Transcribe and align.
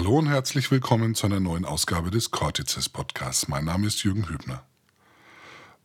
Hallo 0.00 0.16
und 0.16 0.28
herzlich 0.28 0.70
willkommen 0.70 1.14
zu 1.14 1.26
einer 1.26 1.40
neuen 1.40 1.66
Ausgabe 1.66 2.10
des 2.10 2.30
Cortices 2.30 2.88
Podcasts. 2.88 3.48
Mein 3.48 3.66
Name 3.66 3.86
ist 3.86 4.02
Jürgen 4.02 4.30
Hübner. 4.30 4.64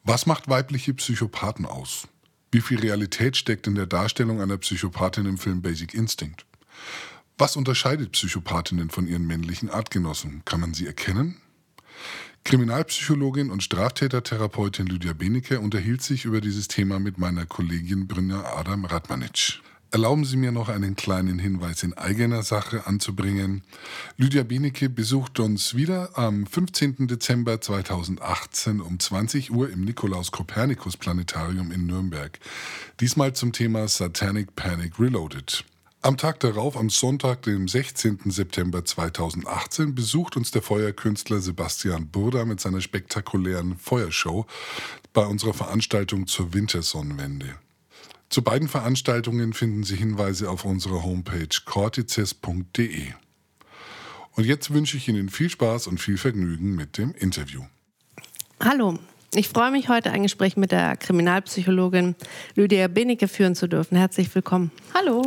Was 0.05 0.25
macht 0.25 0.47
weibliche 0.47 0.93
Psychopathen 0.93 1.65
aus? 1.65 2.07
Wie 2.49 2.61
viel 2.61 2.79
Realität 2.79 3.35
steckt 3.35 3.67
in 3.67 3.75
der 3.75 3.87
Darstellung 3.87 4.39
einer 4.39 4.57
Psychopathin 4.57 5.25
im 5.25 5.37
Film 5.37 5.61
Basic 5.61 5.93
Instinct? 5.93 6.45
Was 7.37 7.57
unterscheidet 7.57 8.13
Psychopathinnen 8.13 8.89
von 8.89 9.05
ihren 9.05 9.27
männlichen 9.27 9.69
Artgenossen? 9.69 10.43
Kann 10.45 10.61
man 10.61 10.73
sie 10.73 10.87
erkennen? 10.87 11.41
Kriminalpsychologin 12.45 13.51
und 13.51 13.63
Straftätertherapeutin 13.63 14.87
Lydia 14.87 15.11
Benecke 15.11 15.59
unterhielt 15.59 16.01
sich 16.01 16.23
über 16.23 16.39
dieses 16.39 16.69
Thema 16.69 17.01
mit 17.01 17.17
meiner 17.17 17.45
Kollegin 17.45 18.07
Brynja 18.07 18.45
Adam 18.55 18.85
Radmanitsch. 18.85 19.59
Erlauben 19.95 20.25
Sie 20.25 20.35
mir 20.35 20.51
noch 20.51 20.67
einen 20.67 20.97
kleinen 20.97 21.39
Hinweis 21.39 21.81
in 21.81 21.93
eigener 21.93 22.43
Sache 22.43 22.85
anzubringen. 22.85 23.63
Lydia 24.17 24.43
Benecke 24.43 24.89
besucht 24.89 25.39
uns 25.39 25.73
wieder 25.73 26.17
am 26.17 26.45
15. 26.45 27.07
Dezember 27.07 27.61
2018 27.61 28.81
um 28.81 28.99
20 28.99 29.51
Uhr 29.51 29.69
im 29.69 29.85
Nikolaus 29.85 30.33
Kopernikus 30.33 30.97
Planetarium 30.97 31.71
in 31.71 31.85
Nürnberg. 31.85 32.37
Diesmal 32.99 33.31
zum 33.31 33.53
Thema 33.53 33.87
Satanic 33.87 34.53
Panic 34.57 34.99
Reloaded. 34.99 35.63
Am 36.01 36.17
Tag 36.17 36.41
darauf, 36.41 36.75
am 36.75 36.89
Sonntag, 36.89 37.43
dem 37.43 37.69
16. 37.69 38.19
September 38.25 38.83
2018, 38.83 39.95
besucht 39.95 40.35
uns 40.35 40.51
der 40.51 40.61
Feuerkünstler 40.61 41.39
Sebastian 41.39 42.09
Burda 42.09 42.43
mit 42.43 42.59
seiner 42.59 42.81
spektakulären 42.81 43.77
Feuershow 43.77 44.45
bei 45.13 45.25
unserer 45.25 45.53
Veranstaltung 45.53 46.27
zur 46.27 46.53
Wintersonnenwende. 46.53 47.55
Zu 48.35 48.41
beiden 48.41 48.67
Veranstaltungen 48.67 49.53
finden 49.53 49.85
Sie 49.85 49.95
Hinweise 49.95 50.49
auf 50.49 50.65
unserer 50.65 51.03
Homepage 51.03 51.47
cortices.de. 51.63 53.13
Und 54.31 54.45
jetzt 54.45 54.73
wünsche 54.73 54.97
ich 54.97 55.07
Ihnen 55.07 55.29
viel 55.29 55.49
Spaß 55.49 55.87
und 55.87 56.01
viel 56.01 56.17
Vergnügen 56.17 56.75
mit 56.75 56.97
dem 56.97 57.13
Interview. 57.13 57.61
Hallo, 58.59 58.99
ich 59.33 59.47
freue 59.47 59.71
mich 59.71 59.87
heute 59.87 60.11
ein 60.11 60.23
Gespräch 60.23 60.57
mit 60.57 60.73
der 60.73 60.97
Kriminalpsychologin 60.97 62.15
Lydia 62.55 62.89
Benecke 62.89 63.29
führen 63.29 63.55
zu 63.55 63.67
dürfen. 63.67 63.97
Herzlich 63.97 64.35
willkommen. 64.35 64.69
Hallo. 64.93 65.25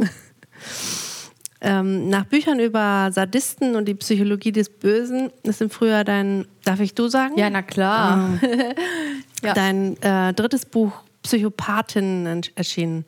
ähm, 1.62 2.10
nach 2.10 2.26
Büchern 2.26 2.60
über 2.60 3.10
Sadisten 3.10 3.74
und 3.74 3.86
die 3.86 3.94
Psychologie 3.94 4.52
des 4.52 4.68
Bösen 4.68 5.30
ist 5.44 5.62
im 5.62 5.70
Frühjahr 5.70 6.04
dein, 6.04 6.46
darf 6.62 6.80
ich 6.80 6.94
du 6.94 7.08
sagen? 7.08 7.38
Ja, 7.38 7.48
na 7.48 7.62
klar. 7.62 8.38
ja. 9.42 9.54
Dein 9.54 9.96
äh, 10.02 10.34
drittes 10.34 10.66
Buch 10.66 11.07
Psychopathin 11.22 12.42
erschienen. 12.54 13.04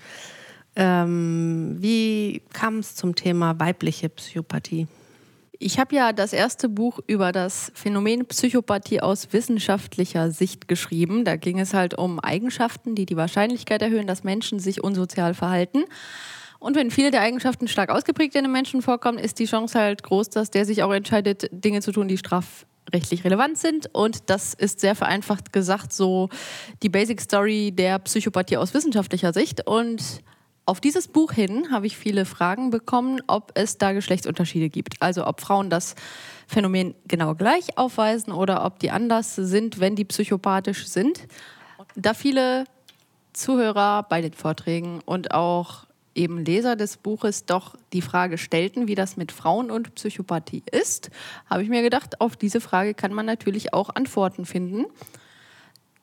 Ähm, 0.77 1.77
wie 1.79 2.43
kam 2.53 2.79
es 2.79 2.95
zum 2.95 3.15
Thema 3.15 3.59
weibliche 3.59 4.09
Psychopathie? 4.09 4.87
Ich 5.63 5.79
habe 5.79 5.95
ja 5.95 6.15
das 6.15 6.33
erste 6.33 6.71
Buch 6.71 7.01
über 7.07 7.33
das 7.33 7.71
Phänomen 7.75 8.25
Psychopathie 8.25 9.03
aus 9.03 9.35
wissenschaftlicher 9.35 10.31
Sicht 10.31 10.69
geschrieben. 10.69 11.27
Da 11.27 11.37
ging 11.37 11.61
es 11.61 11.75
halt 11.75 11.99
um 11.99 12.19
Eigenschaften, 12.19 12.95
die 12.95 13.05
die 13.05 13.17
Wahrscheinlichkeit 13.17 13.83
erhöhen, 13.83 14.07
dass 14.07 14.25
Menschen 14.25 14.59
sich 14.59 14.83
unsozial 14.83 15.35
verhalten. 15.35 15.85
Und 16.61 16.77
wenn 16.77 16.91
viele 16.91 17.11
der 17.11 17.21
Eigenschaften 17.21 17.69
stark 17.69 17.91
ausgeprägt 17.91 18.35
in 18.37 18.45
einem 18.45 18.53
Menschen 18.53 18.81
vorkommen, 18.81 19.19
ist 19.19 19.39
die 19.39 19.45
Chance 19.45 19.79
halt 19.79 20.03
groß, 20.03 20.31
dass 20.31 20.51
der 20.51 20.65
sich 20.65 20.83
auch 20.83 20.93
entscheidet, 20.93 21.51
Dinge 21.53 21.83
zu 21.83 21.93
tun, 21.93 22.09
die 22.09 22.17
straf 22.19 22.65
rechtlich 22.93 23.25
relevant 23.25 23.59
sind. 23.59 23.93
Und 23.95 24.31
das 24.31 24.55
ist 24.55 24.81
sehr 24.81 24.95
vereinfacht 24.95 25.53
gesagt 25.53 25.93
so 25.93 26.29
die 26.83 26.89
Basic 26.89 27.21
Story 27.21 27.73
der 27.73 27.99
Psychopathie 28.01 28.57
aus 28.57 28.75
wissenschaftlicher 28.75 29.33
Sicht. 29.33 29.67
Und 29.67 30.23
auf 30.67 30.81
dieses 30.81 31.09
Buch 31.09 31.33
hin 31.33 31.73
habe 31.73 31.87
ich 31.87 31.97
viele 31.97 32.25
Fragen 32.25 32.71
bekommen, 32.71 33.21
ob 33.27 33.51
es 33.55 33.79
da 33.79 33.93
Geschlechtsunterschiede 33.93 34.69
gibt. 34.69 35.01
Also 35.01 35.27
ob 35.27 35.41
Frauen 35.41 35.71
das 35.71 35.95
Phänomen 36.47 36.95
genau 37.09 37.35
gleich 37.35 37.77
aufweisen 37.77 38.33
oder 38.33 38.65
ob 38.65 38.79
die 38.79 38.91
anders 38.91 39.35
sind, 39.35 39.81
wenn 39.81 39.97
die 39.97 40.05
psychopathisch 40.05 40.87
sind. 40.87 41.27
Da 41.97 42.15
viele 42.15 42.65
Zuhörer 43.33 44.05
bei 44.05 44.21
den 44.21 44.33
Vorträgen 44.33 45.01
und 45.05 45.33
auch 45.33 45.87
eben 46.15 46.45
Leser 46.45 46.77
des 46.77 46.97
Buches 46.97 47.47
doch 47.47 47.77
die 47.93 48.03
Frage 48.03 48.39
stellten, 48.39 48.89
wie 48.89 48.95
das 48.95 49.17
mit 49.17 49.33
Frauen 49.33 49.71
und 49.71 49.95
Psychopathie 49.95 50.63
ist, 50.71 51.11
habe 51.47 51.63
ich 51.63 51.69
mir 51.69 51.83
gedacht, 51.83 52.21
auf 52.21 52.37
diese 52.37 52.61
Frage 52.61 52.95
kann 52.95 53.13
man 53.13 53.27
natürlich 53.27 53.73
auch 53.73 53.91
Antworten 53.91 54.45
finden. 54.45 54.87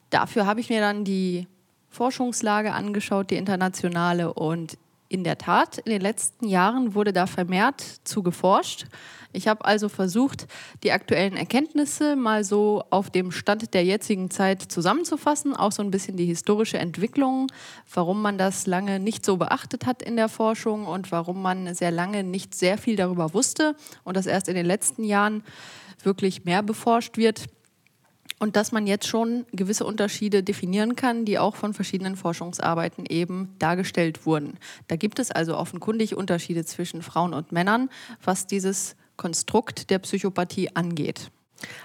Dafür 0.10 0.46
habe 0.46 0.60
ich 0.60 0.70
mir 0.70 0.80
dann 0.80 1.04
die 1.04 1.48
Forschungslage 1.90 2.74
angeschaut, 2.74 3.32
die 3.32 3.36
internationale 3.36 4.34
und 4.34 4.78
in 5.10 5.24
der 5.24 5.38
Tat, 5.38 5.78
in 5.80 5.92
den 5.92 6.02
letzten 6.02 6.48
Jahren 6.48 6.94
wurde 6.96 7.14
da 7.14 7.28
vermehrt 7.28 7.82
zu 8.04 8.24
geforscht. 8.24 8.86
Ich 9.34 9.48
habe 9.48 9.66
also 9.66 9.90
versucht, 9.90 10.48
die 10.84 10.92
aktuellen 10.92 11.38
Erkenntnisse 11.38 12.16
mal 12.16 12.44
so 12.44 12.84
auf 12.90 13.10
dem 13.10 13.32
Stand 13.32 13.74
der 13.74 13.84
jetzigen 13.84 14.30
Zeit 14.30 14.62
zusammenzufassen, 14.62 15.56
auch 15.56 15.72
so 15.72 15.84
ein 15.84 15.92
bisschen 15.92 16.18
die 16.18 16.26
historische 16.26 16.78
Entwicklung, 16.78 17.48
warum 17.94 18.22
man 18.22 18.38
das 18.38 18.68
lange 18.68 19.00
nicht 19.00 19.26
so 19.26 19.38
beachtet 19.38 19.86
hat 19.86 20.02
in 20.02 20.16
der 20.16 20.30
Forschung 20.30 20.86
und 20.86 21.12
warum 21.12 21.42
man 21.42 21.74
sehr 21.76 21.92
lange 21.92 22.24
nicht 22.24 22.56
sehr 22.56 22.78
viel 22.78 22.96
darüber 22.96 23.34
wusste 23.34 23.76
und 24.04 24.18
das 24.18 24.26
erst 24.26 24.48
in 24.48 24.56
den 24.56 24.66
letzten 24.66 25.04
Jahren 25.04 25.44
wirklich 26.04 26.46
mehr 26.46 26.64
beforscht 26.64 27.18
wird. 27.18 27.48
Und 28.40 28.56
dass 28.56 28.72
man 28.72 28.86
jetzt 28.86 29.08
schon 29.08 29.46
gewisse 29.52 29.86
Unterschiede 29.86 30.44
definieren 30.44 30.96
kann, 30.96 31.26
die 31.26 31.40
auch 31.40 31.56
von 31.56 31.74
verschiedenen 31.74 32.16
Forschungsarbeiten 32.16 33.06
eben 33.08 33.56
dargestellt 33.60 34.26
wurden. 34.26 34.58
Da 34.88 34.96
gibt 34.96 35.20
es 35.20 35.32
also 35.32 35.58
offenkundig 35.58 36.16
Unterschiede 36.16 36.64
zwischen 36.66 37.02
Frauen 37.02 37.34
und 37.34 37.52
Männern, 37.52 37.90
was 38.24 38.46
dieses 38.46 38.96
Konstrukt 39.16 39.90
der 39.90 40.00
Psychopathie 40.00 40.76
angeht. 40.76 41.32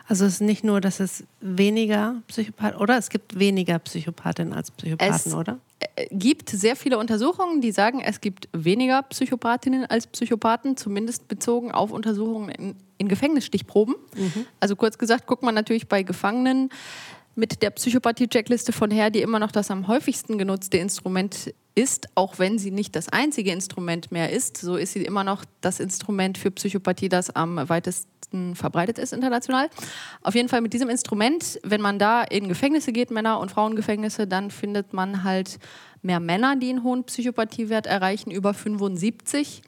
Also 0.07 0.25
es 0.25 0.35
ist 0.35 0.41
nicht 0.41 0.65
nur, 0.65 0.81
dass 0.81 1.01
es 1.01 1.25
weniger 1.41 2.23
Psychopathen, 2.29 2.79
oder? 2.79 2.99
Es 2.99 3.11
gibt 3.11 3.39
weniger 3.39 3.79
Psychopathinnen 3.79 4.53
als 4.53 4.71
Psychopathen, 4.71 5.15
es 5.15 5.35
oder? 5.35 5.59
Äh, 5.97 6.07
gibt 6.11 6.51
sehr 6.51 6.77
viele 6.77 6.99
Untersuchungen, 6.99 7.61
die 7.61 7.73
sagen, 7.73 8.01
es 8.01 8.21
gibt 8.21 8.49
weniger 8.53 9.03
Psychopathinnen 9.03 9.87
als 9.87 10.07
Psychopathen, 10.07 10.77
zumindest 10.77 11.29
bezogen 11.29 11.73
auf 11.73 11.93
Untersuchungen 11.93 12.51
in, 12.51 12.77
in 12.99 13.09
Gefängnisstichproben. 13.09 13.95
Mhm. 14.17 14.47
Also 14.61 14.77
kurz 14.77 14.99
gesagt, 14.99 15.27
guckt 15.27 15.43
man 15.43 15.55
natürlich 15.55 15.89
bei 15.89 16.03
Gefangenen 16.03 16.71
mit 17.35 17.63
der 17.63 17.71
Psychopathie-Checkliste 17.71 18.73
von 18.73 18.91
her, 18.91 19.11
die 19.11 19.23
immer 19.23 19.39
noch 19.39 19.53
das 19.53 19.71
am 19.71 19.89
häufigsten 19.89 20.39
genutzte 20.39 20.77
Instrument 20.77 21.55
ist, 21.75 22.09
auch 22.15 22.39
wenn 22.39 22.59
sie 22.59 22.71
nicht 22.71 22.95
das 22.97 23.09
einzige 23.09 23.53
Instrument 23.53 24.13
mehr 24.13 24.31
ist, 24.31 24.59
so 24.59 24.77
ist 24.77 24.93
sie 24.93 25.05
immer 25.05 25.25
noch 25.25 25.45
das 25.61 25.81
Instrument 25.81 26.39
für 26.39 26.51
Psychopathie, 26.51 27.09
das 27.09 27.31
am 27.31 27.69
weitesten 27.69 28.55
verbreitet 28.55 28.99
ist 28.99 29.13
international. 29.13 29.69
Auf 30.23 30.35
jeden 30.35 30.49
Fall 30.49 30.61
mit 30.61 30.73
diesem 30.73 30.89
Instrument, 30.89 31.61
wenn 31.63 31.81
man 31.81 31.99
da 31.99 32.23
in 32.23 32.49
Gefängnisse 32.49 32.93
geht, 32.93 33.11
Männer- 33.11 33.41
und 33.41 33.51
Frauengefängnisse, 33.51 34.27
dann 34.27 34.51
findet 34.51 34.93
man 34.93 35.25
halt 35.25 35.59
mehr 36.03 36.21
Männer, 36.21 36.57
die 36.57 36.71
einen 36.71 36.83
hohen 36.83 37.05
Psychopathiewert 37.05 37.87
erreichen, 37.87 38.31
über 38.31 38.55
75, 38.55 39.63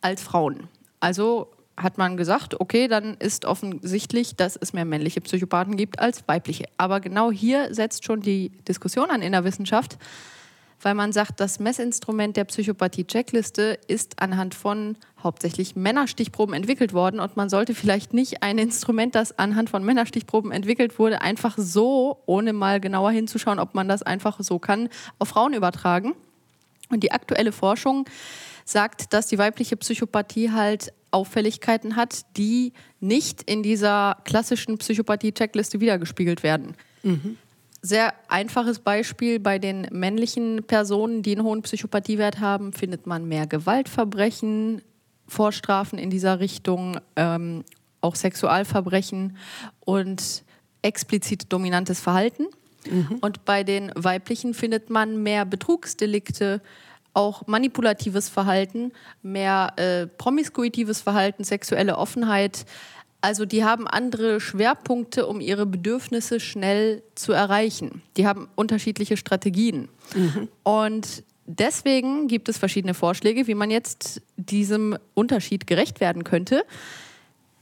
als 0.00 0.22
Frauen. 0.22 0.68
Also 1.00 1.48
hat 1.76 1.96
man 1.96 2.16
gesagt, 2.16 2.60
okay, 2.60 2.86
dann 2.86 3.14
ist 3.14 3.44
offensichtlich, 3.44 4.36
dass 4.36 4.56
es 4.56 4.72
mehr 4.72 4.84
männliche 4.84 5.20
Psychopathen 5.20 5.76
gibt 5.76 5.98
als 5.98 6.26
weibliche. 6.28 6.66
Aber 6.76 7.00
genau 7.00 7.32
hier 7.32 7.74
setzt 7.74 8.04
schon 8.04 8.20
die 8.20 8.50
Diskussion 8.68 9.10
an 9.10 9.22
in 9.22 9.32
der 9.32 9.44
Wissenschaft, 9.44 9.96
weil 10.82 10.94
man 10.94 11.12
sagt, 11.12 11.40
das 11.40 11.58
Messinstrument 11.58 12.36
der 12.36 12.44
Psychopathie-Checkliste 12.44 13.78
ist 13.86 14.20
anhand 14.20 14.54
von 14.54 14.96
hauptsächlich 15.22 15.76
Männerstichproben 15.76 16.54
entwickelt 16.54 16.92
worden 16.92 17.20
und 17.20 17.36
man 17.36 17.48
sollte 17.48 17.74
vielleicht 17.74 18.12
nicht 18.12 18.42
ein 18.42 18.58
Instrument, 18.58 19.14
das 19.14 19.38
anhand 19.38 19.70
von 19.70 19.84
Männerstichproben 19.84 20.50
entwickelt 20.50 20.98
wurde, 20.98 21.20
einfach 21.20 21.56
so, 21.56 22.22
ohne 22.26 22.52
mal 22.52 22.80
genauer 22.80 23.12
hinzuschauen, 23.12 23.58
ob 23.58 23.74
man 23.74 23.88
das 23.88 24.02
einfach 24.02 24.38
so 24.40 24.58
kann, 24.58 24.88
auf 25.18 25.28
Frauen 25.28 25.54
übertragen. 25.54 26.14
Und 26.90 27.02
die 27.02 27.12
aktuelle 27.12 27.52
Forschung 27.52 28.04
sagt, 28.64 29.12
dass 29.12 29.26
die 29.26 29.38
weibliche 29.38 29.76
Psychopathie 29.76 30.50
halt 30.50 30.92
Auffälligkeiten 31.10 31.96
hat, 31.96 32.22
die 32.36 32.72
nicht 33.00 33.42
in 33.42 33.62
dieser 33.62 34.18
klassischen 34.24 34.78
Psychopathie-Checkliste 34.78 35.80
wiedergespiegelt 35.80 36.42
werden. 36.42 36.74
Mhm. 37.02 37.38
Sehr 37.84 38.14
einfaches 38.28 38.78
Beispiel, 38.78 39.40
bei 39.40 39.58
den 39.58 39.88
männlichen 39.90 40.62
Personen, 40.64 41.22
die 41.22 41.32
einen 41.32 41.44
hohen 41.44 41.62
Psychopathiewert 41.62 42.38
haben, 42.38 42.72
findet 42.72 43.06
man 43.06 43.26
mehr 43.26 43.48
Gewaltverbrechen, 43.48 44.82
Vorstrafen 45.26 45.98
in 45.98 46.08
dieser 46.08 46.38
Richtung, 46.38 47.00
ähm, 47.16 47.64
auch 48.00 48.14
Sexualverbrechen 48.14 49.36
und 49.80 50.44
explizit 50.82 51.52
dominantes 51.52 52.00
Verhalten. 52.00 52.46
Mhm. 52.88 53.18
Und 53.20 53.44
bei 53.44 53.64
den 53.64 53.90
weiblichen 53.94 54.54
findet 54.54 54.90
man 54.90 55.22
mehr 55.22 55.44
Betrugsdelikte, 55.44 56.60
auch 57.14 57.46
manipulatives 57.46 58.28
Verhalten, 58.28 58.92
mehr 59.22 59.72
äh, 59.76 60.06
promiskuitives 60.06 61.00
Verhalten, 61.02 61.44
sexuelle 61.44 61.98
Offenheit. 61.98 62.64
Also 63.22 63.46
die 63.46 63.64
haben 63.64 63.86
andere 63.86 64.40
Schwerpunkte, 64.40 65.28
um 65.28 65.40
ihre 65.40 65.64
Bedürfnisse 65.64 66.40
schnell 66.40 67.04
zu 67.14 67.32
erreichen. 67.32 68.02
Die 68.16 68.26
haben 68.26 68.48
unterschiedliche 68.56 69.16
Strategien. 69.16 69.88
Mhm. 70.14 70.48
Und 70.64 71.22
deswegen 71.46 72.26
gibt 72.26 72.48
es 72.48 72.58
verschiedene 72.58 72.94
Vorschläge, 72.94 73.46
wie 73.46 73.54
man 73.54 73.70
jetzt 73.70 74.22
diesem 74.36 74.98
Unterschied 75.14 75.68
gerecht 75.68 76.00
werden 76.00 76.24
könnte. 76.24 76.64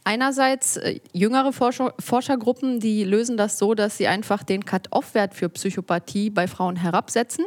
Einerseits 0.02 0.78
äh, 0.78 1.00
jüngere 1.12 1.52
Forscher, 1.52 1.92
Forschergruppen, 1.98 2.80
die 2.80 3.04
lösen 3.04 3.36
das 3.36 3.58
so, 3.58 3.74
dass 3.74 3.98
sie 3.98 4.06
einfach 4.06 4.42
den 4.42 4.64
Cut-off-Wert 4.64 5.34
für 5.34 5.50
Psychopathie 5.50 6.30
bei 6.30 6.48
Frauen 6.48 6.76
herabsetzen. 6.76 7.44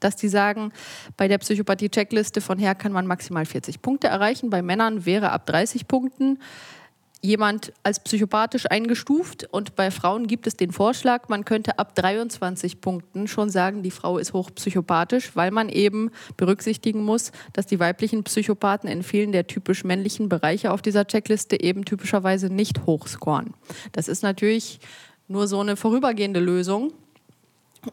Dass 0.00 0.16
die 0.16 0.28
sagen, 0.28 0.72
bei 1.18 1.28
der 1.28 1.36
Psychopathie-Checkliste 1.36 2.40
von 2.40 2.58
her 2.58 2.74
kann 2.74 2.92
man 2.92 3.06
maximal 3.06 3.44
40 3.44 3.82
Punkte 3.82 4.08
erreichen. 4.08 4.48
Bei 4.48 4.62
Männern 4.62 5.04
wäre 5.04 5.30
ab 5.32 5.44
30 5.46 5.86
Punkten 5.86 6.38
jemand 7.22 7.72
als 7.84 8.00
psychopathisch 8.00 8.66
eingestuft 8.68 9.46
und 9.50 9.76
bei 9.76 9.92
Frauen 9.92 10.26
gibt 10.26 10.48
es 10.48 10.56
den 10.56 10.72
Vorschlag, 10.72 11.28
man 11.28 11.44
könnte 11.44 11.78
ab 11.78 11.94
23 11.94 12.80
Punkten 12.80 13.28
schon 13.28 13.48
sagen, 13.48 13.84
die 13.84 13.92
Frau 13.92 14.18
ist 14.18 14.32
hochpsychopathisch, 14.32 15.36
weil 15.36 15.52
man 15.52 15.68
eben 15.68 16.10
berücksichtigen 16.36 17.04
muss, 17.04 17.30
dass 17.52 17.66
die 17.66 17.78
weiblichen 17.78 18.24
Psychopathen 18.24 18.90
in 18.90 19.04
vielen 19.04 19.30
der 19.30 19.46
typisch 19.46 19.84
männlichen 19.84 20.28
Bereiche 20.28 20.72
auf 20.72 20.82
dieser 20.82 21.06
Checkliste 21.06 21.62
eben 21.62 21.84
typischerweise 21.84 22.50
nicht 22.50 22.86
hochscoren. 22.86 23.54
Das 23.92 24.08
ist 24.08 24.24
natürlich 24.24 24.80
nur 25.28 25.46
so 25.46 25.60
eine 25.60 25.76
vorübergehende 25.76 26.40
Lösung. 26.40 26.92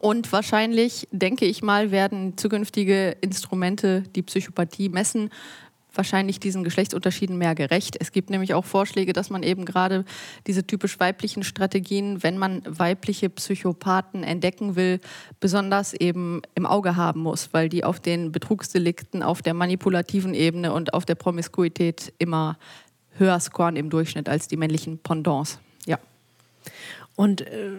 Und 0.00 0.30
wahrscheinlich, 0.30 1.08
denke 1.10 1.46
ich 1.46 1.62
mal, 1.62 1.90
werden 1.90 2.36
zukünftige 2.36 3.16
Instrumente 3.20 4.04
die 4.14 4.22
Psychopathie 4.22 4.88
messen, 4.88 5.30
wahrscheinlich 5.94 6.40
diesen 6.40 6.64
Geschlechtsunterschieden 6.64 7.38
mehr 7.38 7.54
gerecht. 7.54 7.96
Es 7.98 8.12
gibt 8.12 8.30
nämlich 8.30 8.54
auch 8.54 8.64
Vorschläge, 8.64 9.12
dass 9.12 9.30
man 9.30 9.42
eben 9.42 9.64
gerade 9.64 10.04
diese 10.46 10.66
typisch 10.66 10.98
weiblichen 11.00 11.42
Strategien, 11.42 12.22
wenn 12.22 12.38
man 12.38 12.62
weibliche 12.66 13.30
Psychopathen 13.30 14.22
entdecken 14.22 14.76
will, 14.76 15.00
besonders 15.40 15.94
eben 15.94 16.42
im 16.54 16.66
Auge 16.66 16.96
haben 16.96 17.20
muss, 17.20 17.52
weil 17.52 17.68
die 17.68 17.84
auf 17.84 18.00
den 18.00 18.32
Betrugsdelikten, 18.32 19.22
auf 19.22 19.42
der 19.42 19.54
manipulativen 19.54 20.34
Ebene 20.34 20.72
und 20.72 20.94
auf 20.94 21.04
der 21.04 21.14
Promiskuität 21.14 22.12
immer 22.18 22.58
höher 23.16 23.38
scoren 23.40 23.76
im 23.76 23.90
Durchschnitt 23.90 24.28
als 24.28 24.48
die 24.48 24.56
männlichen 24.56 24.98
Pendants. 24.98 25.58
Ja. 25.86 25.98
Und 27.16 27.42
äh, 27.42 27.70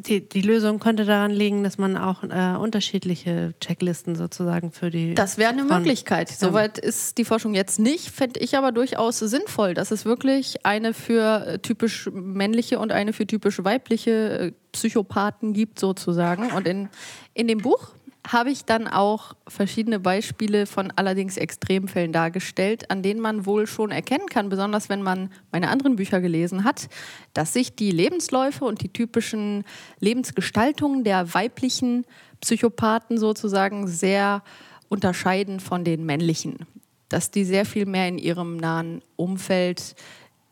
die, 0.00 0.28
die 0.28 0.42
Lösung 0.42 0.78
könnte 0.78 1.04
daran 1.04 1.30
liegen, 1.30 1.64
dass 1.64 1.78
man 1.78 1.96
auch 1.96 2.22
äh, 2.24 2.56
unterschiedliche 2.56 3.54
Checklisten 3.60 4.16
sozusagen 4.16 4.72
für 4.72 4.90
die. 4.90 5.14
Das 5.14 5.38
wäre 5.38 5.50
eine 5.50 5.64
Möglichkeit. 5.64 6.28
Soweit 6.28 6.78
ist 6.78 7.18
die 7.18 7.24
Forschung 7.24 7.54
jetzt 7.54 7.78
nicht, 7.78 8.10
fände 8.10 8.40
ich 8.40 8.56
aber 8.56 8.72
durchaus 8.72 9.18
sinnvoll, 9.18 9.74
dass 9.74 9.90
es 9.90 10.04
wirklich 10.04 10.64
eine 10.66 10.94
für 10.94 11.46
äh, 11.46 11.58
typisch 11.58 12.10
männliche 12.12 12.78
und 12.78 12.92
eine 12.92 13.12
für 13.12 13.26
typisch 13.26 13.62
weibliche 13.64 14.10
äh, 14.10 14.52
Psychopathen 14.72 15.52
gibt, 15.52 15.78
sozusagen. 15.78 16.50
Und 16.52 16.66
in, 16.66 16.88
in 17.34 17.48
dem 17.48 17.58
Buch 17.58 17.90
habe 18.32 18.50
ich 18.50 18.64
dann 18.64 18.86
auch 18.86 19.34
verschiedene 19.48 19.98
Beispiele 19.98 20.66
von 20.66 20.92
allerdings 20.94 21.36
Extremfällen 21.36 22.12
dargestellt, 22.12 22.90
an 22.90 23.02
denen 23.02 23.20
man 23.20 23.44
wohl 23.44 23.66
schon 23.66 23.90
erkennen 23.90 24.26
kann, 24.26 24.48
besonders 24.48 24.88
wenn 24.88 25.02
man 25.02 25.30
meine 25.50 25.68
anderen 25.68 25.96
Bücher 25.96 26.20
gelesen 26.20 26.64
hat, 26.64 26.88
dass 27.34 27.52
sich 27.52 27.74
die 27.74 27.90
Lebensläufe 27.90 28.64
und 28.64 28.82
die 28.82 28.92
typischen 28.92 29.64
Lebensgestaltungen 29.98 31.02
der 31.02 31.34
weiblichen 31.34 32.04
Psychopathen 32.40 33.18
sozusagen 33.18 33.88
sehr 33.88 34.42
unterscheiden 34.88 35.58
von 35.60 35.84
den 35.84 36.04
männlichen. 36.06 36.66
Dass 37.08 37.30
die 37.32 37.44
sehr 37.44 37.66
viel 37.66 37.86
mehr 37.86 38.06
in 38.06 38.18
ihrem 38.18 38.56
nahen 38.56 39.02
Umfeld 39.16 39.96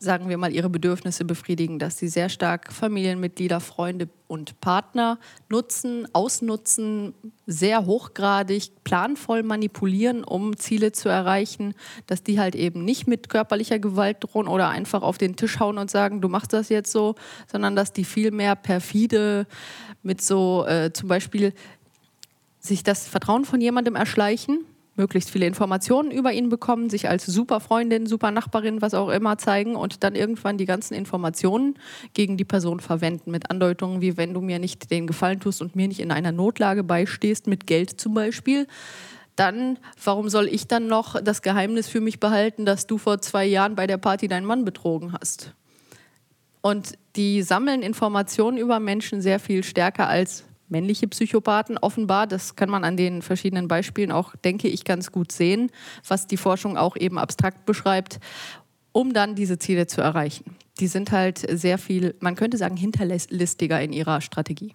sagen 0.01 0.29
wir 0.29 0.37
mal, 0.37 0.53
ihre 0.53 0.69
Bedürfnisse 0.69 1.25
befriedigen, 1.25 1.77
dass 1.77 1.97
sie 1.97 2.07
sehr 2.07 2.29
stark 2.29 2.71
Familienmitglieder, 2.71 3.59
Freunde 3.59 4.07
und 4.27 4.61
Partner 4.61 5.19
nutzen, 5.49 6.07
ausnutzen, 6.13 7.13
sehr 7.45 7.85
hochgradig, 7.85 8.71
planvoll 8.85 9.43
manipulieren, 9.43 10.23
um 10.23 10.55
Ziele 10.55 10.93
zu 10.93 11.09
erreichen, 11.09 11.73
dass 12.07 12.23
die 12.23 12.39
halt 12.39 12.55
eben 12.55 12.85
nicht 12.85 13.07
mit 13.07 13.27
körperlicher 13.27 13.79
Gewalt 13.79 14.17
drohen 14.21 14.47
oder 14.47 14.69
einfach 14.69 15.01
auf 15.01 15.17
den 15.17 15.35
Tisch 15.35 15.59
hauen 15.59 15.77
und 15.77 15.91
sagen, 15.91 16.21
du 16.21 16.29
machst 16.29 16.53
das 16.53 16.69
jetzt 16.69 16.93
so, 16.93 17.15
sondern 17.51 17.75
dass 17.75 17.91
die 17.91 18.05
viel 18.05 18.31
mehr 18.31 18.55
perfide 18.55 19.47
mit 20.01 20.21
so 20.21 20.65
äh, 20.65 20.93
zum 20.93 21.09
Beispiel 21.09 21.53
sich 22.61 22.83
das 22.83 23.05
Vertrauen 23.05 23.43
von 23.43 23.59
jemandem 23.59 23.95
erschleichen 23.95 24.65
möglichst 24.99 25.31
viele 25.31 25.47
Informationen 25.47 26.11
über 26.11 26.31
ihn 26.31 26.49
bekommen, 26.49 26.91
sich 26.91 27.09
als 27.09 27.25
super 27.25 27.59
Freundin, 27.59 28.05
super 28.05 28.29
Nachbarin, 28.29 28.83
was 28.83 28.93
auch 28.93 29.09
immer 29.09 29.39
zeigen 29.39 29.75
und 29.75 30.03
dann 30.03 30.13
irgendwann 30.13 30.59
die 30.59 30.65
ganzen 30.65 30.93
Informationen 30.93 31.75
gegen 32.13 32.37
die 32.37 32.45
Person 32.45 32.79
verwenden 32.79 33.31
mit 33.31 33.49
Andeutungen 33.49 34.01
wie 34.01 34.17
wenn 34.17 34.33
du 34.33 34.41
mir 34.41 34.59
nicht 34.59 34.91
den 34.91 35.07
Gefallen 35.07 35.39
tust 35.39 35.61
und 35.61 35.75
mir 35.75 35.87
nicht 35.87 35.99
in 35.99 36.11
einer 36.11 36.31
Notlage 36.31 36.83
beistehst, 36.83 37.47
mit 37.47 37.65
Geld 37.65 37.99
zum 37.99 38.13
Beispiel, 38.13 38.67
dann, 39.35 39.79
warum 40.03 40.27
soll 40.27 40.47
ich 40.47 40.67
dann 40.67 40.87
noch 40.87 41.21
das 41.21 41.41
Geheimnis 41.41 41.87
für 41.87 42.01
mich 42.01 42.19
behalten, 42.19 42.65
dass 42.65 42.87
du 42.87 42.97
vor 42.97 43.21
zwei 43.21 43.45
Jahren 43.45 43.75
bei 43.75 43.87
der 43.87 43.97
Party 43.97 44.27
deinen 44.27 44.45
Mann 44.45 44.65
betrogen 44.65 45.13
hast? 45.13 45.53
Und 46.61 46.97
die 47.15 47.41
sammeln 47.41 47.81
Informationen 47.81 48.57
über 48.57 48.81
Menschen 48.81 49.21
sehr 49.21 49.39
viel 49.39 49.63
stärker 49.63 50.09
als 50.09 50.43
männliche 50.69 51.07
Psychopathen 51.07 51.77
offenbar. 51.77 52.27
Das 52.27 52.55
kann 52.55 52.69
man 52.69 52.83
an 52.83 52.97
den 52.97 53.21
verschiedenen 53.21 53.67
Beispielen 53.67 54.11
auch, 54.11 54.35
denke 54.35 54.67
ich, 54.67 54.83
ganz 54.85 55.11
gut 55.11 55.31
sehen, 55.31 55.71
was 56.07 56.27
die 56.27 56.37
Forschung 56.37 56.77
auch 56.77 56.95
eben 56.95 57.17
abstrakt 57.17 57.65
beschreibt, 57.65 58.19
um 58.91 59.13
dann 59.13 59.35
diese 59.35 59.59
Ziele 59.59 59.87
zu 59.87 60.01
erreichen. 60.01 60.55
Die 60.79 60.87
sind 60.87 61.11
halt 61.11 61.39
sehr 61.39 61.77
viel, 61.77 62.15
man 62.19 62.35
könnte 62.35 62.57
sagen, 62.57 62.77
hinterlistiger 62.77 63.81
in 63.81 63.91
ihrer 63.91 64.21
Strategie. 64.21 64.73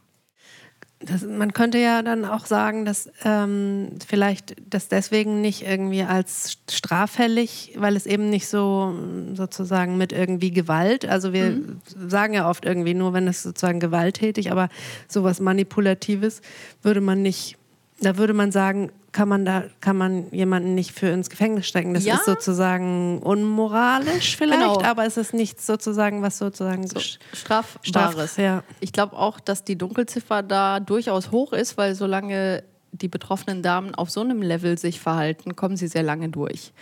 Das, 1.07 1.23
man 1.23 1.53
könnte 1.53 1.79
ja 1.79 2.03
dann 2.03 2.25
auch 2.25 2.47
sagen, 2.47 2.85
dass 2.85 3.11
ähm, 3.25 3.91
vielleicht 4.07 4.57
das 4.69 4.89
deswegen 4.89 5.41
nicht 5.41 5.67
irgendwie 5.67 6.03
als 6.03 6.59
straffällig, 6.71 7.75
weil 7.77 7.97
es 7.97 8.07
eben 8.07 8.31
nicht 8.31 8.49
so 8.49 8.95
sozusagen 9.35 9.97
mit 9.97 10.13
irgendwie 10.13 10.51
Gewalt, 10.51 11.07
also 11.07 11.33
wir 11.33 11.51
mhm. 11.51 11.81
sagen 12.09 12.35
ja 12.35 12.49
oft 12.49 12.65
irgendwie 12.65 12.95
nur, 12.95 13.13
wenn 13.13 13.29
es 13.29 13.43
sozusagen 13.43 13.81
gewalttätig, 13.81 14.51
aber 14.51 14.69
sowas 15.09 15.41
Manipulatives 15.41 16.41
würde 16.83 17.01
man 17.01 17.23
nicht, 17.23 17.57
da 18.01 18.17
würde 18.17 18.35
man 18.35 18.53
sagen, 18.53 18.91
kann 19.13 19.29
man 19.29 19.45
da 19.45 19.65
kann 19.81 19.97
man 19.97 20.31
jemanden 20.33 20.75
nicht 20.75 20.93
für 20.93 21.07
ins 21.07 21.31
Gefängnis 21.31 21.67
stecken. 21.67 21.95
Das 21.95 22.05
ja? 22.05 22.17
ist 22.17 22.25
sozusagen 22.25 23.21
unmoralisch 23.21 24.37
vielleicht, 24.37 24.61
genau. 24.61 24.83
aber 24.83 25.07
es 25.07 25.17
ist 25.17 25.33
nichts 25.33 25.67
sozusagen, 25.67 26.23
was 26.23 26.39
sozusagen 26.39 26.87
so, 26.87 26.99
strafbares. 26.99 28.37
ja. 28.37 28.65
Ich 28.81 28.93
glaube 28.93 29.17
auch, 29.17 29.39
dass 29.41 29.65
die 29.65 29.77
Dunkelziffer 29.77 30.43
da 30.43 30.81
durchaus 30.81 31.31
hoch 31.31 31.53
ist, 31.53 31.79
weil 31.79 31.95
solange 31.95 32.65
die 32.93 33.09
betroffenen 33.09 33.63
Damen 33.63 33.95
auf 33.95 34.11
so 34.11 34.21
einem 34.21 34.43
Level 34.43 34.79
sich 34.79 35.01
verhalten, 35.01 35.57
kommen 35.57 35.77
sie 35.77 35.89
sehr 35.89 36.03
lange 36.03 36.29
durch. 36.29 36.73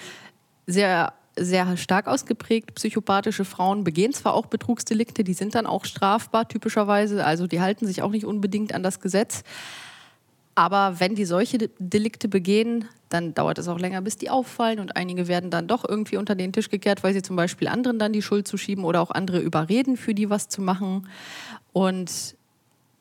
Sehr 0.67 1.13
sehr 1.35 1.79
stark 1.79 2.09
ausgeprägt 2.09 2.75
psychopathische 2.75 3.47
Frauen 3.47 3.85
begehen 3.85 4.13
zwar 4.13 4.35
auch 4.35 4.47
Betrugsdelikte, 4.47 5.25
die 5.25 5.33
sind 5.33 5.55
dann 5.55 5.67
auch 5.67 5.87
strafbar 5.87 6.47
typischerweise, 6.47 7.25
also 7.25 7.47
die 7.47 7.63
halten 7.63 7.87
sich 7.87 8.03
auch 8.03 8.11
nicht 8.11 8.27
unbedingt 8.27 8.75
an 8.75 8.83
das 8.83 9.01
Gesetz. 9.01 9.43
Aber 10.55 11.01
wenn 11.01 11.15
die 11.15 11.25
solche 11.25 11.71
Delikte 11.79 12.29
begehen, 12.29 12.85
dann 13.09 13.35
dauert 13.35 13.59
es 13.59 13.69
auch 13.69 13.79
länger, 13.79 14.03
bis 14.03 14.17
die 14.17 14.31
auffallen 14.31 14.81
und 14.81 14.97
einige 14.97 15.29
werden 15.29 15.51
dann 15.51 15.67
doch 15.67 15.87
irgendwie 15.89 16.17
unter 16.17 16.35
den 16.35 16.53
Tisch 16.53 16.69
gekehrt, 16.69 17.03
weil 17.03 17.15
sie 17.15 17.23
zum 17.23 17.37
Beispiel 17.37 17.69
anderen 17.69 17.99
dann 17.99 18.13
die 18.13 18.23
Schuld 18.23 18.47
zuschieben 18.47 18.85
oder 18.85 19.01
auch 19.01 19.11
andere 19.11 19.39
überreden, 19.39 19.97
für 19.97 20.15
die 20.15 20.31
was 20.31 20.49
zu 20.49 20.61
machen. 20.61 21.09
Und 21.73 22.37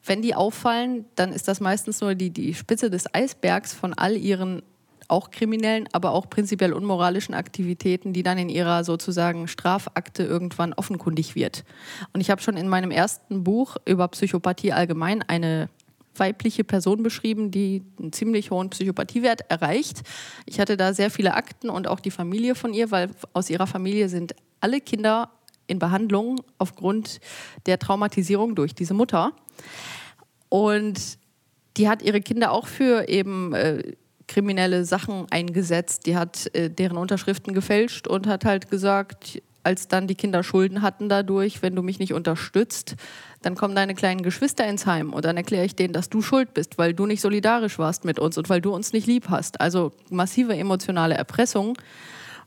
wenn 0.06 0.22
die 0.22 0.36
auffallen, 0.36 1.06
dann 1.16 1.34
ist 1.34 1.48
das 1.48 1.60
meistens 1.60 2.02
nur 2.02 2.16
die, 2.16 2.30
die 2.30 2.54
Spitze 2.54 2.90
des 2.90 3.14
Eisbergs 3.14 3.74
von 3.74 3.94
all 3.94 4.16
ihren 4.16 4.64
auch 5.08 5.30
kriminellen, 5.30 5.90
aber 5.92 6.12
auch 6.12 6.30
prinzipiell 6.30 6.72
unmoralischen 6.72 7.36
Aktivitäten, 7.36 8.14
die 8.14 8.24
dann 8.24 8.38
in 8.38 8.48
ihrer 8.48 8.86
sozusagen 8.86 9.50
Strafakte 9.50 10.24
irgendwann 10.24 10.74
offenkundig 10.74 11.36
wird. 11.36 11.66
Und 12.14 12.22
ich 12.22 12.32
habe 12.32 12.42
schon 12.42 12.56
in 12.56 12.70
meinem 12.70 12.92
ersten 12.92 13.44
Buch 13.44 13.76
über 13.86 14.08
Psychopathie 14.08 14.72
allgemein 14.72 15.22
eine 15.22 15.70
weibliche 16.16 16.64
Person 16.64 17.04
beschrieben, 17.04 17.52
die 17.52 17.84
einen 18.00 18.14
ziemlich 18.14 18.52
hohen 18.52 18.70
Psychopathiewert 18.70 19.50
erreicht. 19.50 20.02
Ich 20.46 20.60
hatte 20.60 20.78
da 20.78 20.94
sehr 20.94 21.10
viele 21.10 21.34
Akten 21.34 21.70
und 21.70 21.88
auch 21.88 22.00
die 22.00 22.12
Familie 22.12 22.56
von 22.56 22.74
ihr, 22.74 22.92
weil 22.92 23.12
aus 23.34 23.50
ihrer 23.50 23.68
Familie 23.68 24.10
sind 24.10 24.36
alle 24.60 24.82
Kinder 24.82 25.32
in 25.68 25.80
Behandlung 25.80 26.42
aufgrund 26.58 27.20
der 27.66 27.80
Traumatisierung 27.80 28.56
durch 28.56 28.76
diese 28.76 28.94
Mutter. 28.94 29.32
Und 30.50 31.18
die 31.78 31.88
hat 31.88 32.02
ihre 32.02 32.22
Kinder 32.22 32.52
auch 32.52 32.68
für 32.68 33.08
eben 33.08 33.54
äh, 33.54 33.94
kriminelle 34.28 34.86
Sachen 34.86 35.28
eingesetzt. 35.32 36.06
Die 36.06 36.16
hat 36.18 36.54
äh, 36.56 36.70
deren 36.70 36.98
Unterschriften 36.98 37.54
gefälscht 37.54 38.08
und 38.08 38.28
hat 38.28 38.46
halt 38.46 38.70
gesagt, 38.70 39.42
als 39.64 39.88
dann 39.88 40.08
die 40.08 40.16
Kinder 40.16 40.44
Schulden 40.44 40.82
hatten 40.82 41.10
dadurch, 41.10 41.62
wenn 41.62 41.76
du 41.76 41.82
mich 41.82 42.00
nicht 42.00 42.14
unterstützt, 42.14 42.96
dann 43.42 43.56
kommen 43.56 43.76
deine 43.76 43.96
kleinen 43.96 44.24
Geschwister 44.24 44.68
ins 44.68 44.86
Heim 44.86 45.14
und 45.14 45.26
dann 45.26 45.38
erkläre 45.38 45.66
ich 45.66 45.76
denen, 45.76 45.94
dass 45.94 46.10
du 46.10 46.22
schuld 46.22 46.54
bist, 46.54 46.78
weil 46.78 46.94
du 46.94 47.06
nicht 47.06 47.22
solidarisch 47.22 47.80
warst 47.80 48.06
mit 48.06 48.20
uns 48.20 48.38
und 48.38 48.50
weil 48.50 48.62
du 48.62 48.74
uns 48.74 48.94
nicht 48.94 49.08
lieb 49.08 49.30
hast. 49.30 49.62
Also 49.62 49.92
massive 50.10 50.56
emotionale 50.56 51.16
Erpressung. 51.16 51.78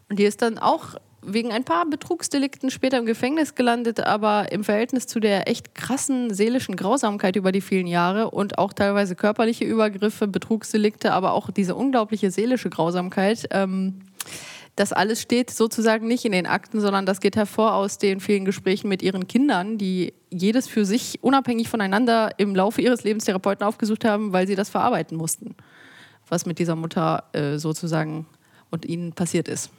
Und 0.08 0.18
die 0.18 0.24
ist 0.24 0.42
dann 0.42 0.58
auch 0.58 0.96
wegen 1.26 1.52
ein 1.52 1.64
paar 1.64 1.86
Betrugsdelikten 1.86 2.70
später 2.70 2.98
im 2.98 3.06
Gefängnis 3.06 3.54
gelandet, 3.54 4.00
aber 4.00 4.52
im 4.52 4.64
Verhältnis 4.64 5.06
zu 5.06 5.20
der 5.20 5.48
echt 5.48 5.74
krassen 5.74 6.32
seelischen 6.32 6.76
Grausamkeit 6.76 7.36
über 7.36 7.52
die 7.52 7.60
vielen 7.60 7.86
Jahre 7.86 8.30
und 8.30 8.58
auch 8.58 8.72
teilweise 8.72 9.14
körperliche 9.14 9.64
Übergriffe, 9.64 10.28
Betrugsdelikte, 10.28 11.12
aber 11.12 11.32
auch 11.32 11.50
diese 11.50 11.74
unglaubliche 11.74 12.30
seelische 12.30 12.70
Grausamkeit, 12.70 13.48
ähm, 13.50 14.00
Das 14.76 14.92
alles 14.92 15.20
steht 15.20 15.50
sozusagen 15.50 16.08
nicht 16.08 16.24
in 16.24 16.32
den 16.32 16.46
Akten, 16.46 16.80
sondern 16.80 17.06
das 17.06 17.20
geht 17.20 17.36
hervor 17.36 17.74
aus 17.74 17.98
den 17.98 18.18
vielen 18.18 18.44
Gesprächen 18.44 18.88
mit 18.88 19.02
ihren 19.02 19.28
Kindern, 19.28 19.78
die 19.78 20.14
jedes 20.30 20.66
für 20.66 20.84
sich 20.84 21.22
unabhängig 21.22 21.68
voneinander 21.68 22.32
im 22.38 22.56
Laufe 22.56 22.82
ihres 22.82 23.04
Lebens 23.04 23.24
Therapeuten 23.24 23.64
aufgesucht 23.64 24.04
haben, 24.04 24.32
weil 24.32 24.48
sie 24.48 24.56
das 24.56 24.70
verarbeiten 24.70 25.16
mussten, 25.16 25.54
was 26.28 26.44
mit 26.44 26.58
dieser 26.58 26.74
Mutter 26.74 27.24
äh, 27.32 27.58
sozusagen 27.58 28.26
und 28.70 28.84
ihnen 28.84 29.12
passiert 29.12 29.46
ist. 29.46 29.70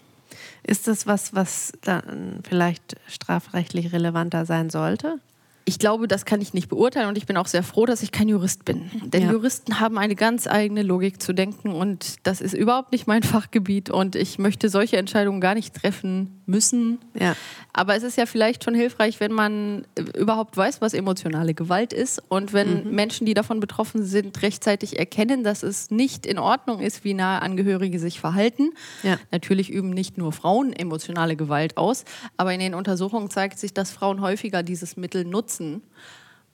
Ist 0.63 0.87
das 0.87 1.05
was, 1.05 1.35
was 1.35 1.73
dann 1.81 2.39
vielleicht 2.47 2.95
strafrechtlich 3.07 3.91
relevanter 3.91 4.45
sein 4.45 4.69
sollte? 4.69 5.19
Ich 5.67 5.79
glaube, 5.79 6.07
das 6.07 6.25
kann 6.25 6.41
ich 6.41 6.53
nicht 6.53 6.69
beurteilen 6.69 7.09
und 7.09 7.17
ich 7.17 7.25
bin 7.25 7.37
auch 7.37 7.47
sehr 7.47 7.63
froh, 7.63 7.87
dass 7.87 8.03
ich 8.03 8.11
kein 8.11 8.29
Jurist 8.29 8.65
bin. 8.65 8.89
Denn 9.05 9.23
ja. 9.23 9.31
Juristen 9.31 9.79
haben 9.79 9.97
eine 9.97 10.15
ganz 10.15 10.45
eigene 10.45 10.83
Logik 10.83 11.19
zu 11.19 11.33
denken 11.33 11.71
und 11.71 12.17
das 12.21 12.39
ist 12.39 12.53
überhaupt 12.53 12.91
nicht 12.91 13.07
mein 13.07 13.23
Fachgebiet 13.23 13.89
und 13.89 14.15
ich 14.15 14.37
möchte 14.37 14.69
solche 14.69 14.97
Entscheidungen 14.97 15.41
gar 15.41 15.55
nicht 15.55 15.73
treffen 15.73 16.43
müssen. 16.45 16.99
Ja. 17.13 17.35
Aber 17.73 17.95
es 17.95 18.03
ist 18.03 18.17
ja 18.17 18.25
vielleicht 18.25 18.63
schon 18.63 18.75
hilfreich, 18.75 19.19
wenn 19.19 19.31
man 19.31 19.85
überhaupt 20.17 20.55
weiß, 20.55 20.81
was 20.81 20.93
emotionale 20.93 21.53
Gewalt 21.53 21.93
ist 21.93 22.21
und 22.29 22.53
wenn 22.53 22.85
mhm. 22.85 22.95
Menschen, 22.95 23.25
die 23.25 23.33
davon 23.33 23.59
betroffen 23.59 24.03
sind, 24.03 24.41
rechtzeitig 24.41 24.99
erkennen, 24.99 25.43
dass 25.43 25.63
es 25.63 25.91
nicht 25.91 26.25
in 26.25 26.39
Ordnung 26.39 26.79
ist, 26.79 27.03
wie 27.03 27.13
nahe 27.13 27.41
Angehörige 27.41 27.99
sich 27.99 28.19
verhalten. 28.19 28.71
Ja. 29.03 29.17
Natürlich 29.31 29.69
üben 29.69 29.89
nicht 29.89 30.17
nur 30.17 30.31
Frauen 30.31 30.73
emotionale 30.73 31.35
Gewalt 31.35 31.77
aus, 31.77 32.05
aber 32.37 32.53
in 32.53 32.59
den 32.59 32.73
Untersuchungen 32.73 33.29
zeigt 33.29 33.59
sich, 33.59 33.73
dass 33.73 33.91
Frauen 33.91 34.21
häufiger 34.21 34.63
dieses 34.63 34.97
Mittel 34.97 35.23
nutzen 35.25 35.45
nutzen 35.45 35.83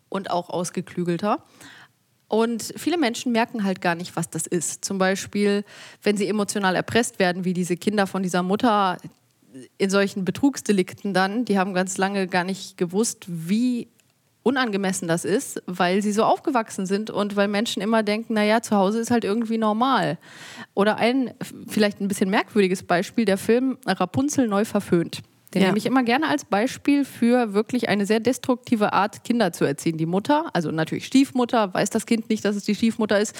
und 0.10 0.30
auch 0.30 0.50
ausgeklügelter. 0.50 1.44
Und 2.28 2.74
viele 2.78 2.98
Menschen 2.98 3.32
merken 3.32 3.64
halt 3.64 3.82
gar 3.82 3.96
nicht, 3.96 4.16
was 4.16 4.30
das 4.30 4.48
ist. 4.48 4.86
Zum 4.86 4.98
Beispiel, 4.98 5.66
wenn 6.02 6.18
sie 6.18 6.28
emotional 6.28 6.76
erpresst 6.76 7.20
werden, 7.20 7.44
wie 7.44 7.54
diese 7.54 7.76
Kinder 7.76 8.08
von 8.08 8.24
dieser 8.24 8.42
Mutter 8.42 8.98
in 9.78 9.90
solchen 9.90 10.26
Betrugsdelikten 10.26 11.14
dann, 11.14 11.46
die 11.46 11.58
haben 11.58 11.74
ganz 11.74 11.98
lange 11.98 12.28
gar 12.28 12.44
nicht 12.44 12.78
gewusst, 12.78 13.26
wie 13.28 13.88
unangemessen 14.44 15.08
das 15.08 15.24
ist, 15.24 15.62
weil 15.68 16.02
sie 16.02 16.12
so 16.12 16.24
aufgewachsen 16.24 16.86
sind 16.86 17.12
und 17.12 17.36
weil 17.36 17.48
Menschen 17.48 17.82
immer 17.82 18.02
denken, 18.02 18.34
naja, 18.34 18.62
zu 18.62 18.76
Hause 18.76 19.00
ist 19.00 19.12
halt 19.12 19.24
irgendwie 19.24 19.58
normal. 19.58 20.18
Oder 20.74 20.98
ein 20.98 21.34
vielleicht 21.68 22.02
ein 22.02 22.08
bisschen 22.08 22.30
merkwürdiges 22.30 22.84
Beispiel, 22.84 23.26
der 23.26 23.38
Film 23.38 23.78
Rapunzel 23.86 24.48
neu 24.48 24.66
verföhnt. 24.66 25.22
Den 25.54 25.62
ja. 25.62 25.68
nehme 25.68 25.78
ich 25.78 25.86
immer 25.86 26.04
gerne 26.04 26.28
als 26.28 26.46
Beispiel 26.46 27.04
für 27.04 27.54
wirklich 27.54 27.90
eine 27.90 28.06
sehr 28.06 28.20
destruktive 28.20 28.94
Art, 28.94 29.24
Kinder 29.24 29.52
zu 29.52 29.66
erziehen. 29.66 29.98
Die 29.98 30.06
Mutter, 30.06 30.50
also 30.54 30.72
natürlich 30.72 31.06
Stiefmutter, 31.06 31.74
weiß 31.74 31.90
das 31.90 32.06
Kind 32.06 32.30
nicht, 32.30 32.46
dass 32.46 32.56
es 32.56 32.64
die 32.64 32.76
Stiefmutter 32.76 33.20
ist, 33.20 33.36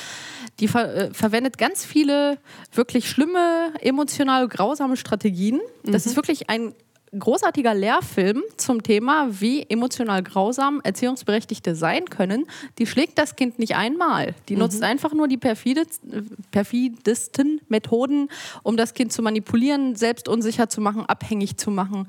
die 0.60 0.68
ver 0.68 0.94
äh, 0.94 1.14
verwendet 1.14 1.58
ganz 1.58 1.86
viele 1.86 2.38
wirklich 2.74 3.10
schlimme, 3.10 3.74
emotional 3.80 4.48
grausame 4.50 4.98
Strategien. 4.98 5.62
Das 5.84 6.06
mhm. 6.06 6.12
ist 6.12 6.16
wirklich 6.18 6.50
ein 6.50 6.74
großartiger 7.18 7.74
Lehrfilm 7.74 8.44
zum 8.58 8.84
Thema, 8.84 9.28
wie 9.30 9.66
emotional 9.70 10.24
grausam 10.24 10.82
Erziehungsberechtigte 10.84 11.76
sein 11.76 12.06
können. 12.06 12.46
Die 12.78 12.88
schlägt 12.88 13.18
das 13.18 13.36
Kind 13.36 13.60
nicht 13.60 13.76
einmal. 13.76 14.34
Die 14.48 14.54
mhm. 14.54 14.60
nutzt 14.60 14.82
einfach 14.82 15.14
nur 15.14 15.28
die 15.28 15.38
perfidesten 15.38 17.62
Methoden, 17.68 18.30
um 18.64 18.78
das 18.78 18.94
Kind 18.94 19.12
zu 19.12 19.22
manipulieren, 19.22 19.96
selbst 19.96 20.30
unsicher 20.30 20.70
zu 20.70 20.80
machen, 20.80 21.06
abhängig 21.06 21.58
zu 21.58 21.70
machen. 21.70 22.08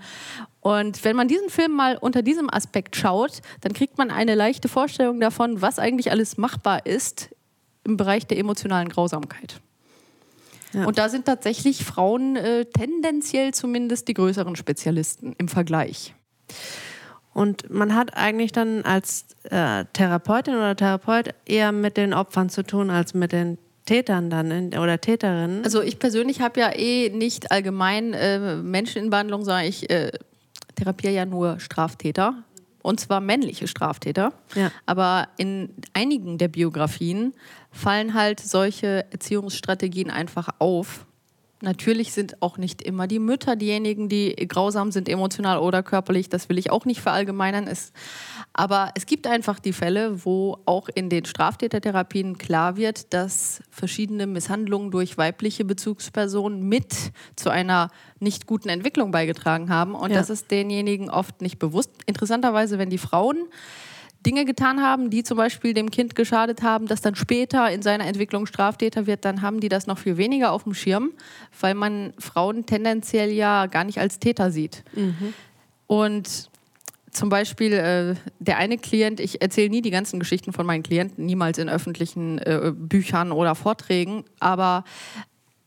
Und 0.60 1.04
wenn 1.04 1.16
man 1.16 1.26
diesen 1.26 1.50
Film 1.50 1.72
mal 1.72 1.96
unter 1.96 2.22
diesem 2.22 2.48
Aspekt 2.48 2.94
schaut, 2.94 3.40
dann 3.62 3.72
kriegt 3.72 3.98
man 3.98 4.12
eine 4.12 4.36
leichte 4.36 4.68
Vorstellung 4.68 5.18
davon, 5.18 5.60
was 5.60 5.80
eigentlich 5.80 6.12
alles 6.12 6.36
machbar 6.36 6.86
ist 6.86 7.30
im 7.84 7.96
Bereich 7.96 8.28
der 8.28 8.38
emotionalen 8.38 8.88
Grausamkeit. 8.88 9.60
Ja. 10.72 10.86
Und 10.86 10.98
da 10.98 11.08
sind 11.08 11.26
tatsächlich 11.26 11.84
Frauen 11.84 12.36
äh, 12.36 12.64
tendenziell 12.66 13.52
zumindest 13.52 14.08
die 14.08 14.14
größeren 14.14 14.56
Spezialisten 14.56 15.34
im 15.38 15.48
Vergleich. 15.48 16.14
Und 17.34 17.70
man 17.70 17.94
hat 17.94 18.16
eigentlich 18.16 18.52
dann 18.52 18.82
als 18.82 19.26
äh, 19.44 19.84
Therapeutin 19.92 20.54
oder 20.54 20.76
Therapeut 20.76 21.34
eher 21.46 21.72
mit 21.72 21.96
den 21.96 22.12
Opfern 22.12 22.50
zu 22.50 22.62
tun 22.62 22.90
als 22.90 23.14
mit 23.14 23.32
den 23.32 23.58
Tätern 23.86 24.30
dann 24.30 24.50
in, 24.50 24.78
oder 24.78 25.00
Täterinnen. 25.00 25.64
Also 25.64 25.82
ich 25.82 25.98
persönlich 25.98 26.40
habe 26.40 26.60
ja 26.60 26.70
eh 26.74 27.10
nicht 27.10 27.50
allgemein 27.50 28.12
äh, 28.12 28.56
Menschen 28.56 29.02
in 29.02 29.10
Behandlung, 29.10 29.44
sondern 29.44 29.64
ich 29.64 29.90
äh, 29.90 30.12
therapiere 30.76 31.12
ja 31.12 31.26
nur 31.26 31.58
Straftäter. 31.58 32.44
Und 32.82 32.98
zwar 32.98 33.20
männliche 33.20 33.68
Straftäter. 33.68 34.32
Ja. 34.54 34.70
Aber 34.86 35.28
in 35.36 35.70
einigen 35.94 36.36
der 36.36 36.48
Biografien 36.48 37.32
fallen 37.72 38.14
halt 38.14 38.40
solche 38.40 39.06
Erziehungsstrategien 39.10 40.10
einfach 40.10 40.48
auf. 40.58 41.06
Natürlich 41.62 42.12
sind 42.12 42.42
auch 42.42 42.58
nicht 42.58 42.82
immer 42.82 43.06
die 43.06 43.20
Mütter 43.20 43.54
diejenigen, 43.54 44.08
die 44.08 44.34
grausam 44.48 44.90
sind, 44.90 45.08
emotional 45.08 45.58
oder 45.58 45.84
körperlich. 45.84 46.28
Das 46.28 46.48
will 46.48 46.58
ich 46.58 46.72
auch 46.72 46.84
nicht 46.86 47.00
verallgemeinern. 47.00 47.68
Es, 47.68 47.92
aber 48.52 48.90
es 48.96 49.06
gibt 49.06 49.28
einfach 49.28 49.60
die 49.60 49.72
Fälle, 49.72 50.24
wo 50.24 50.58
auch 50.64 50.88
in 50.92 51.08
den 51.08 51.24
Straftätertherapien 51.24 52.36
klar 52.36 52.76
wird, 52.76 53.14
dass 53.14 53.62
verschiedene 53.70 54.26
Misshandlungen 54.26 54.90
durch 54.90 55.16
weibliche 55.18 55.64
Bezugspersonen 55.64 56.68
mit 56.68 57.12
zu 57.36 57.48
einer 57.48 57.90
nicht 58.18 58.48
guten 58.48 58.68
Entwicklung 58.68 59.12
beigetragen 59.12 59.70
haben. 59.70 59.94
Und 59.94 60.10
ja. 60.10 60.18
das 60.18 60.30
ist 60.30 60.50
denjenigen 60.50 61.10
oft 61.10 61.40
nicht 61.42 61.60
bewusst. 61.60 61.90
Interessanterweise, 62.06 62.78
wenn 62.78 62.90
die 62.90 62.98
Frauen 62.98 63.46
Dinge 64.24 64.44
getan 64.44 64.82
haben, 64.82 65.10
die 65.10 65.22
zum 65.22 65.36
Beispiel 65.36 65.74
dem 65.74 65.90
Kind 65.90 66.14
geschadet 66.14 66.62
haben, 66.62 66.86
das 66.86 67.00
dann 67.00 67.14
später 67.14 67.70
in 67.70 67.82
seiner 67.82 68.06
Entwicklung 68.06 68.46
Straftäter 68.46 69.06
wird, 69.06 69.24
dann 69.24 69.42
haben 69.42 69.60
die 69.60 69.68
das 69.68 69.86
noch 69.86 69.98
viel 69.98 70.16
weniger 70.16 70.52
auf 70.52 70.64
dem 70.64 70.74
Schirm, 70.74 71.10
weil 71.60 71.74
man 71.74 72.12
Frauen 72.18 72.66
tendenziell 72.66 73.30
ja 73.30 73.66
gar 73.66 73.84
nicht 73.84 73.98
als 73.98 74.18
Täter 74.18 74.50
sieht. 74.50 74.84
Mhm. 74.94 75.34
Und 75.86 76.50
zum 77.10 77.28
Beispiel 77.28 77.72
äh, 77.74 78.14
der 78.38 78.56
eine 78.56 78.78
Klient, 78.78 79.20
ich 79.20 79.42
erzähle 79.42 79.68
nie 79.68 79.82
die 79.82 79.90
ganzen 79.90 80.18
Geschichten 80.18 80.52
von 80.52 80.64
meinen 80.64 80.82
Klienten, 80.82 81.26
niemals 81.26 81.58
in 81.58 81.68
öffentlichen 81.68 82.38
äh, 82.38 82.72
Büchern 82.74 83.32
oder 83.32 83.54
Vorträgen, 83.54 84.24
aber 84.40 84.84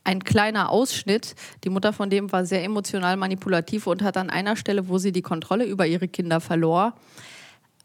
ein 0.04 0.24
kleiner 0.24 0.70
Ausschnitt. 0.70 1.36
Die 1.64 1.70
Mutter 1.70 1.94
von 1.94 2.10
dem 2.10 2.32
war 2.32 2.46
sehr 2.46 2.64
emotional 2.64 3.18
manipulativ 3.18 3.88
und 3.88 4.02
hat 4.02 4.18
an 4.18 4.30
einer 4.30 4.56
Stelle, 4.56 4.88
wo 4.88 4.98
sie 4.98 5.12
die 5.12 5.22
Kontrolle 5.22 5.66
über 5.66 5.86
ihre 5.86 6.08
Kinder 6.08 6.40
verlor, 6.40 6.94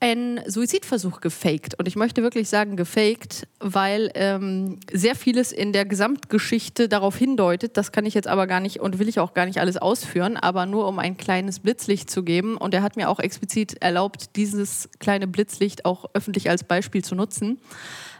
einen 0.00 0.40
Suizidversuch 0.50 1.20
gefaked. 1.20 1.78
Und 1.78 1.86
ich 1.86 1.94
möchte 1.94 2.22
wirklich 2.22 2.48
sagen 2.48 2.76
gefaked, 2.76 3.46
weil 3.58 4.10
ähm, 4.14 4.80
sehr 4.90 5.14
vieles 5.14 5.52
in 5.52 5.74
der 5.74 5.84
Gesamtgeschichte 5.84 6.88
darauf 6.88 7.16
hindeutet. 7.16 7.76
Das 7.76 7.92
kann 7.92 8.06
ich 8.06 8.14
jetzt 8.14 8.26
aber 8.26 8.46
gar 8.46 8.60
nicht 8.60 8.80
und 8.80 8.98
will 8.98 9.08
ich 9.08 9.20
auch 9.20 9.34
gar 9.34 9.44
nicht 9.44 9.60
alles 9.60 9.76
ausführen, 9.76 10.38
aber 10.38 10.64
nur 10.64 10.88
um 10.88 10.98
ein 10.98 11.18
kleines 11.18 11.60
Blitzlicht 11.60 12.10
zu 12.10 12.22
geben. 12.22 12.56
Und 12.56 12.72
er 12.72 12.82
hat 12.82 12.96
mir 12.96 13.10
auch 13.10 13.20
explizit 13.20 13.82
erlaubt, 13.82 14.36
dieses 14.36 14.88
kleine 15.00 15.26
Blitzlicht 15.26 15.84
auch 15.84 16.06
öffentlich 16.14 16.48
als 16.48 16.64
Beispiel 16.64 17.04
zu 17.04 17.14
nutzen. 17.14 17.60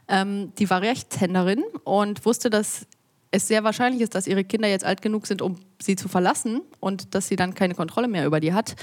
Ähm, 0.07 0.53
die 0.59 0.69
war 0.69 0.83
Rechtshänderin 0.83 1.65
und 1.85 2.27
wusste, 2.27 2.51
dass 2.51 2.87
es 3.33 3.47
sehr 3.47 3.63
wahrscheinlich 3.63 4.03
ist, 4.03 4.15
dass 4.15 4.27
ihre 4.27 4.43
Kinder 4.43 4.69
jetzt 4.69 4.85
alt 4.85 5.03
genug 5.03 5.27
sind, 5.27 5.41
um 5.41 5.57
sie 5.81 5.95
zu 5.95 6.09
verlassen 6.09 6.63
und 6.81 7.15
dass 7.15 7.29
sie 7.29 7.37
dann 7.37 7.55
keine 7.55 7.75
Kontrolle 7.75 8.09
mehr 8.09 8.27
über 8.27 8.41
die 8.41 8.53
hat. 8.53 8.75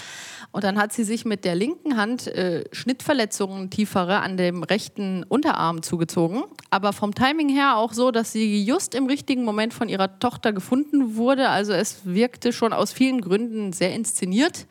Und 0.51 0.63
dann 0.63 0.77
hat 0.77 0.93
sie 0.93 1.03
sich 1.03 1.25
mit 1.25 1.43
der 1.43 1.55
linken 1.55 1.97
Hand 1.97 2.27
äh, 2.27 2.63
Schnittverletzungen 2.71 3.69
tiefere 3.69 4.21
an 4.21 4.37
dem 4.37 4.63
rechten 4.63 5.23
Unterarm 5.23 5.83
zugezogen, 5.83 6.43
aber 6.69 6.93
vom 6.93 7.13
Timing 7.13 7.49
her 7.49 7.75
auch 7.75 7.91
so, 7.91 8.11
dass 8.11 8.31
sie 8.31 8.63
just 8.63 8.95
im 8.95 9.07
richtigen 9.07 9.43
Moment 9.43 9.73
von 9.73 9.89
ihrer 9.89 10.19
Tochter 10.19 10.53
gefunden 10.53 11.17
wurde. 11.17 11.49
Also 11.49 11.73
es 11.73 12.05
wirkte 12.05 12.53
schon 12.53 12.71
aus 12.71 12.93
vielen 12.93 13.19
Gründen 13.19 13.73
sehr 13.73 13.93
inszeniert 13.93 14.65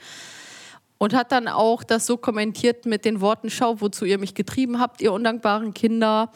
und 0.98 1.12
hat 1.12 1.32
dann 1.32 1.48
auch 1.48 1.84
das 1.84 2.06
so 2.06 2.16
kommentiert 2.16 2.86
mit 2.86 3.04
den 3.04 3.20
Worten, 3.20 3.50
schau, 3.50 3.80
wozu 3.82 4.06
ihr 4.06 4.18
mich 4.18 4.34
getrieben 4.34 4.80
habt, 4.80 5.02
ihr 5.02 5.12
undankbaren 5.12 5.74
Kinder. 5.74 6.32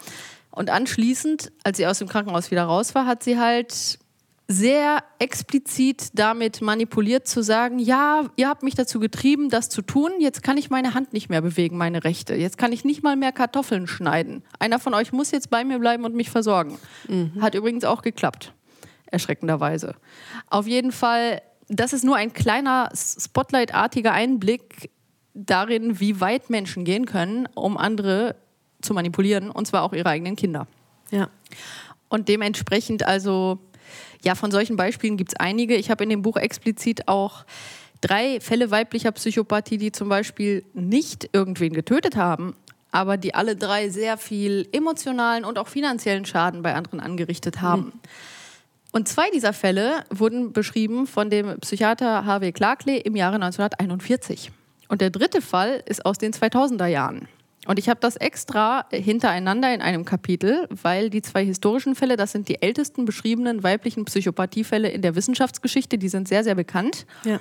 Und 0.61 0.69
anschließend, 0.69 1.53
als 1.65 1.79
sie 1.79 1.87
aus 1.87 2.01
dem 2.01 2.09
Krankenhaus 2.09 2.51
wieder 2.51 2.65
raus 2.65 2.95
war, 2.95 3.07
hat 3.07 3.23
sie 3.23 3.39
halt 3.39 3.99
sehr 4.47 5.03
explizit 5.19 6.11
damit 6.13 6.61
manipuliert 6.61 7.27
zu 7.27 7.43
sagen, 7.43 7.79
ja, 7.79 8.27
ihr 8.37 8.47
habt 8.47 8.63
mich 8.63 8.75
dazu 8.75 9.01
getrieben, 9.01 9.49
das 9.49 9.71
zu 9.71 9.81
tun, 9.81 10.11
jetzt 10.19 10.43
kann 10.43 10.59
ich 10.59 10.69
meine 10.69 10.93
Hand 10.93 11.15
nicht 11.15 11.31
mehr 11.31 11.41
bewegen, 11.41 11.79
meine 11.79 12.05
rechte. 12.05 12.35
Jetzt 12.35 12.59
kann 12.59 12.73
ich 12.73 12.85
nicht 12.85 13.03
mal 13.03 13.17
mehr 13.17 13.33
Kartoffeln 13.33 13.87
schneiden. 13.87 14.43
Einer 14.59 14.79
von 14.79 14.93
euch 14.93 15.13
muss 15.13 15.31
jetzt 15.31 15.49
bei 15.49 15.65
mir 15.65 15.79
bleiben 15.79 16.05
und 16.05 16.15
mich 16.15 16.29
versorgen. 16.29 16.79
Mhm. 17.09 17.41
Hat 17.41 17.55
übrigens 17.55 17.85
auch 17.85 18.03
geklappt, 18.03 18.53
erschreckenderweise. 19.07 19.95
Auf 20.51 20.67
jeden 20.67 20.93
Fall, 20.93 21.41
das 21.69 21.95
ist 21.95 22.05
nur 22.05 22.17
ein 22.17 22.35
kleiner 22.35 22.91
Spotlight-artiger 22.95 24.13
Einblick 24.13 24.91
darin, 25.33 26.01
wie 26.01 26.21
weit 26.21 26.51
Menschen 26.51 26.85
gehen 26.85 27.07
können, 27.07 27.49
um 27.55 27.79
andere 27.79 28.37
zu 28.81 28.95
manipulieren, 28.95 29.51
und 29.51 29.67
zwar 29.67 29.83
auch 29.83 29.93
ihre 29.93 30.09
eigenen 30.09 30.37
Kinder. 30.37 30.67
Ja. 31.11 31.29
Und 32.09 32.29
dementsprechend 32.29 33.07
also, 33.07 33.59
ja, 34.25 34.35
von 34.35 34.51
solchen 34.51 34.77
Beispielen 34.77 35.17
gibt 35.17 35.33
es 35.33 35.37
einige. 35.41 35.77
Ich 35.77 35.91
habe 35.91 36.05
in 36.05 36.11
dem 36.11 36.23
Buch 36.23 36.37
explizit 36.37 37.09
auch 37.09 37.45
drei 38.01 38.41
Fälle 38.41 38.71
weiblicher 38.71 39.13
Psychopathie, 39.13 39.79
die 39.79 39.93
zum 39.93 40.09
Beispiel 40.09 40.65
nicht 40.75 41.31
irgendwen 41.33 41.73
getötet 41.73 42.17
haben, 42.17 42.55
aber 42.91 43.17
die 43.17 43.35
alle 43.35 43.57
drei 43.57 43.89
sehr 43.89 44.17
viel 44.17 44.69
emotionalen 44.73 45.45
und 45.45 45.59
auch 45.59 45.69
finanziellen 45.69 46.25
Schaden 46.25 46.63
bei 46.63 46.75
anderen 46.75 47.01
angerichtet 47.01 47.61
haben. 47.61 47.83
Mhm. 47.83 47.93
Und 48.93 49.09
zwei 49.09 49.31
dieser 49.31 49.53
Fälle 49.53 50.05
wurden 50.11 50.53
beschrieben 50.53 51.07
von 51.07 51.31
dem 51.31 51.61
Psychiater 51.61 52.25
Harvey 52.25 52.53
Clarkley 52.53 52.99
im 52.99 53.15
Jahre 53.15 53.37
1941. 53.37 54.51
Und 54.89 55.01
der 55.01 55.11
dritte 55.11 55.41
Fall 55.41 55.83
ist 55.87 56.05
aus 56.05 56.19
den 56.19 56.33
2000er 56.33 56.87
Jahren. 56.87 57.29
Und 57.67 57.79
ich 57.79 57.89
habe 57.91 58.01
das 58.01 58.17
extra 58.17 58.87
hintereinander 58.91 59.73
in 59.75 59.83
einem 59.83 60.05
Kapitel, 60.05 60.67
weil 60.71 61.11
die 61.11 61.21
zwei 61.21 61.45
historischen 61.45 61.95
Fälle, 61.95 62.17
das 62.17 62.33
sind 62.33 62.49
die 62.49 62.63
ältesten 62.63 63.05
beschriebenen 63.05 63.63
weiblichen 63.63 64.07
Psychopathiefälle 64.07 64.89
in 64.89 65.03
der 65.03 65.15
Wissenschaftsgeschichte, 65.15 65.99
die 65.99 66.09
sind 66.09 66.27
sehr, 66.27 66.43
sehr 66.43 66.55
bekannt. 66.55 67.07
Ja. 67.25 67.39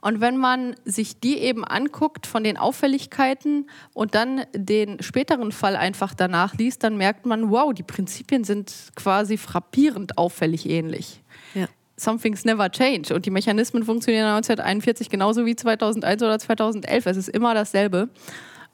Und 0.00 0.20
wenn 0.20 0.38
man 0.38 0.74
sich 0.84 1.20
die 1.20 1.38
eben 1.38 1.64
anguckt 1.64 2.26
von 2.26 2.42
den 2.42 2.56
Auffälligkeiten 2.56 3.68
und 3.92 4.14
dann 4.14 4.42
den 4.54 5.02
späteren 5.02 5.52
Fall 5.52 5.76
einfach 5.76 6.14
danach 6.14 6.54
liest, 6.54 6.82
dann 6.82 6.96
merkt 6.96 7.26
man, 7.26 7.50
wow, 7.50 7.72
die 7.72 7.82
Prinzipien 7.82 8.44
sind 8.44 8.72
quasi 8.96 9.36
frappierend 9.36 10.16
auffällig 10.16 10.68
ähnlich. 10.68 11.22
Ja. 11.54 11.66
Something's 11.96 12.46
never 12.46 12.70
change. 12.70 13.14
Und 13.14 13.26
die 13.26 13.30
Mechanismen 13.30 13.84
funktionieren 13.84 14.24
1941 14.24 15.10
genauso 15.10 15.44
wie 15.44 15.54
2001 15.54 16.22
oder 16.22 16.38
2011. 16.38 17.06
Es 17.06 17.16
ist 17.18 17.28
immer 17.28 17.52
dasselbe. 17.52 18.08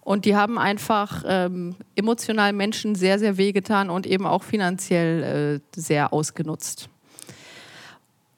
Und 0.06 0.24
die 0.24 0.36
haben 0.36 0.56
einfach 0.56 1.24
ähm, 1.26 1.74
emotional 1.96 2.52
Menschen 2.52 2.94
sehr, 2.94 3.18
sehr 3.18 3.38
wehgetan 3.38 3.90
und 3.90 4.06
eben 4.06 4.24
auch 4.24 4.44
finanziell 4.44 5.60
äh, 5.74 5.80
sehr 5.80 6.12
ausgenutzt. 6.12 6.88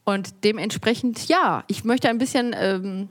Und 0.04 0.44
dementsprechend, 0.44 1.28
ja, 1.28 1.64
ich 1.66 1.84
möchte 1.84 2.08
ein 2.08 2.16
bisschen, 2.16 2.56
ähm, 2.58 3.10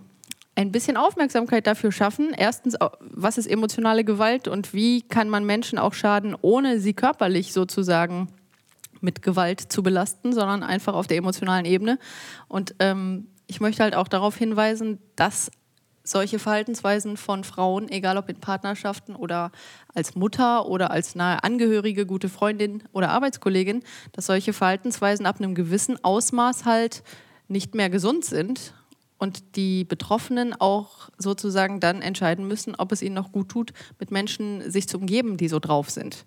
ein 0.55 0.71
bisschen 0.71 0.97
Aufmerksamkeit 0.97 1.67
dafür 1.67 1.91
schaffen. 1.91 2.33
Erstens, 2.35 2.75
was 2.99 3.37
ist 3.37 3.45
emotionale 3.45 4.03
Gewalt 4.03 4.47
und 4.47 4.73
wie 4.73 5.03
kann 5.03 5.29
man 5.29 5.45
Menschen 5.45 5.77
auch 5.77 5.93
schaden, 5.93 6.35
ohne 6.41 6.79
sie 6.79 6.93
körperlich 6.93 7.53
sozusagen 7.53 8.27
mit 9.01 9.21
Gewalt 9.21 9.71
zu 9.71 9.83
belasten, 9.83 10.33
sondern 10.33 10.63
einfach 10.63 10.95
auf 10.95 11.05
der 11.05 11.17
emotionalen 11.17 11.65
Ebene. 11.65 11.99
Und 12.47 12.73
ähm, 12.79 13.27
ich 13.45 13.59
möchte 13.59 13.83
halt 13.83 13.93
auch 13.93 14.07
darauf 14.07 14.35
hinweisen, 14.35 14.97
dass 15.15 15.51
solche 16.09 16.39
Verhaltensweisen 16.39 17.17
von 17.17 17.43
Frauen, 17.43 17.89
egal 17.89 18.17
ob 18.17 18.29
in 18.29 18.39
Partnerschaften 18.39 19.15
oder 19.15 19.51
als 19.93 20.15
Mutter 20.15 20.67
oder 20.67 20.91
als 20.91 21.15
nahe 21.15 21.43
Angehörige, 21.43 22.05
gute 22.05 22.29
Freundin 22.29 22.83
oder 22.93 23.09
Arbeitskollegin, 23.09 23.83
dass 24.13 24.27
solche 24.27 24.53
Verhaltensweisen 24.53 25.25
ab 25.25 25.37
einem 25.39 25.55
gewissen 25.55 26.03
Ausmaß 26.03 26.65
halt 26.65 27.03
nicht 27.47 27.75
mehr 27.75 27.89
gesund 27.89 28.25
sind 28.25 28.73
und 29.17 29.55
die 29.55 29.83
Betroffenen 29.83 30.53
auch 30.59 31.09
sozusagen 31.17 31.79
dann 31.79 32.01
entscheiden 32.01 32.47
müssen, 32.47 32.75
ob 32.75 32.91
es 32.91 33.01
ihnen 33.01 33.15
noch 33.15 33.31
gut 33.31 33.49
tut, 33.49 33.73
mit 33.99 34.11
Menschen 34.11 34.69
sich 34.69 34.87
zu 34.87 34.97
umgeben, 34.97 35.37
die 35.37 35.47
so 35.47 35.59
drauf 35.59 35.89
sind. 35.89 36.23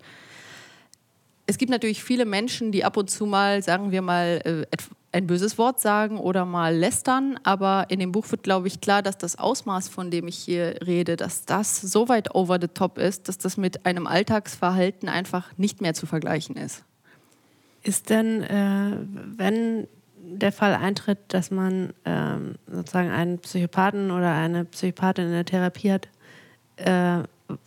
Es 1.45 1.57
gibt 1.57 1.71
natürlich 1.71 2.03
viele 2.03 2.25
Menschen, 2.25 2.71
die 2.71 2.83
ab 2.83 2.97
und 2.97 3.09
zu 3.09 3.25
mal, 3.25 3.63
sagen 3.63 3.91
wir 3.91 4.01
mal, 4.01 4.41
äh, 4.45 4.77
ein 5.11 5.27
böses 5.27 5.57
Wort 5.57 5.79
sagen 5.79 6.17
oder 6.17 6.45
mal 6.45 6.75
lästern, 6.75 7.37
aber 7.43 7.87
in 7.89 7.99
dem 7.99 8.11
Buch 8.11 8.31
wird, 8.31 8.43
glaube 8.43 8.67
ich, 8.67 8.79
klar, 8.79 9.01
dass 9.01 9.17
das 9.17 9.37
Ausmaß, 9.37 9.89
von 9.89 10.09
dem 10.09 10.27
ich 10.27 10.37
hier 10.37 10.75
rede, 10.85 11.17
dass 11.17 11.45
das 11.45 11.81
so 11.81 12.07
weit 12.07 12.33
over 12.33 12.57
the 12.61 12.67
top 12.67 12.97
ist, 12.97 13.27
dass 13.27 13.37
das 13.37 13.57
mit 13.57 13.85
einem 13.85 14.07
Alltagsverhalten 14.07 15.09
einfach 15.09 15.51
nicht 15.57 15.81
mehr 15.81 15.93
zu 15.93 16.05
vergleichen 16.05 16.55
ist. 16.55 16.83
Ist 17.83 18.09
denn, 18.09 18.43
äh, 18.43 18.97
wenn 19.37 19.87
der 20.15 20.51
Fall 20.51 20.75
eintritt, 20.75 21.19
dass 21.29 21.51
man 21.51 21.93
ähm, 22.05 22.55
sozusagen 22.67 23.09
einen 23.09 23.39
Psychopathen 23.39 24.11
oder 24.11 24.33
eine 24.33 24.65
Psychopathin 24.65 25.25
in 25.25 25.31
der 25.31 25.45
Therapie 25.45 25.91
hat, 25.91 26.07
äh, 26.77 27.23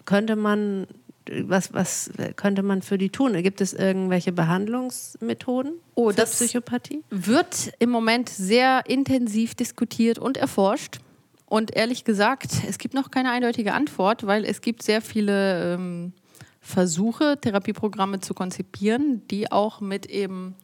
könnte 0.07 0.37
man 0.37 0.87
was, 1.31 1.73
was 1.73 2.11
könnte 2.37 2.63
man 2.63 2.83
für 2.83 2.99
die 2.99 3.11
tun? 3.11 3.33
Gibt 3.43 3.61
es 3.61 3.73
irgendwelche 3.73 4.33
Behandlungsmethoden 4.33 5.73
oh, 5.95 6.11
für 6.11 6.17
das 6.17 6.33
Psychopathie? 6.33 7.03
Wird 7.11 7.73
im 7.79 7.91
Moment 7.91 8.29
sehr 8.29 8.83
intensiv 8.87 9.55
diskutiert 9.55 10.19
und 10.19 10.37
erforscht. 10.37 10.99
Und 11.47 11.75
ehrlich 11.75 12.05
gesagt, 12.05 12.51
es 12.69 12.79
gibt 12.79 12.95
noch 12.95 13.11
keine 13.11 13.31
eindeutige 13.31 13.75
Antwort, 13.75 14.27
weil 14.27 14.45
es 14.45 14.61
gibt 14.61 14.83
sehr 14.83 15.01
viele 15.01 15.75
ähm, 15.75 16.13
Versuche, 16.61 17.39
Therapieprogramme 17.41 18.21
zu 18.21 18.35
konzipieren, 18.35 19.23
die 19.29 19.53
auch 19.53 19.81
mit 19.81 20.07
eben 20.07 20.55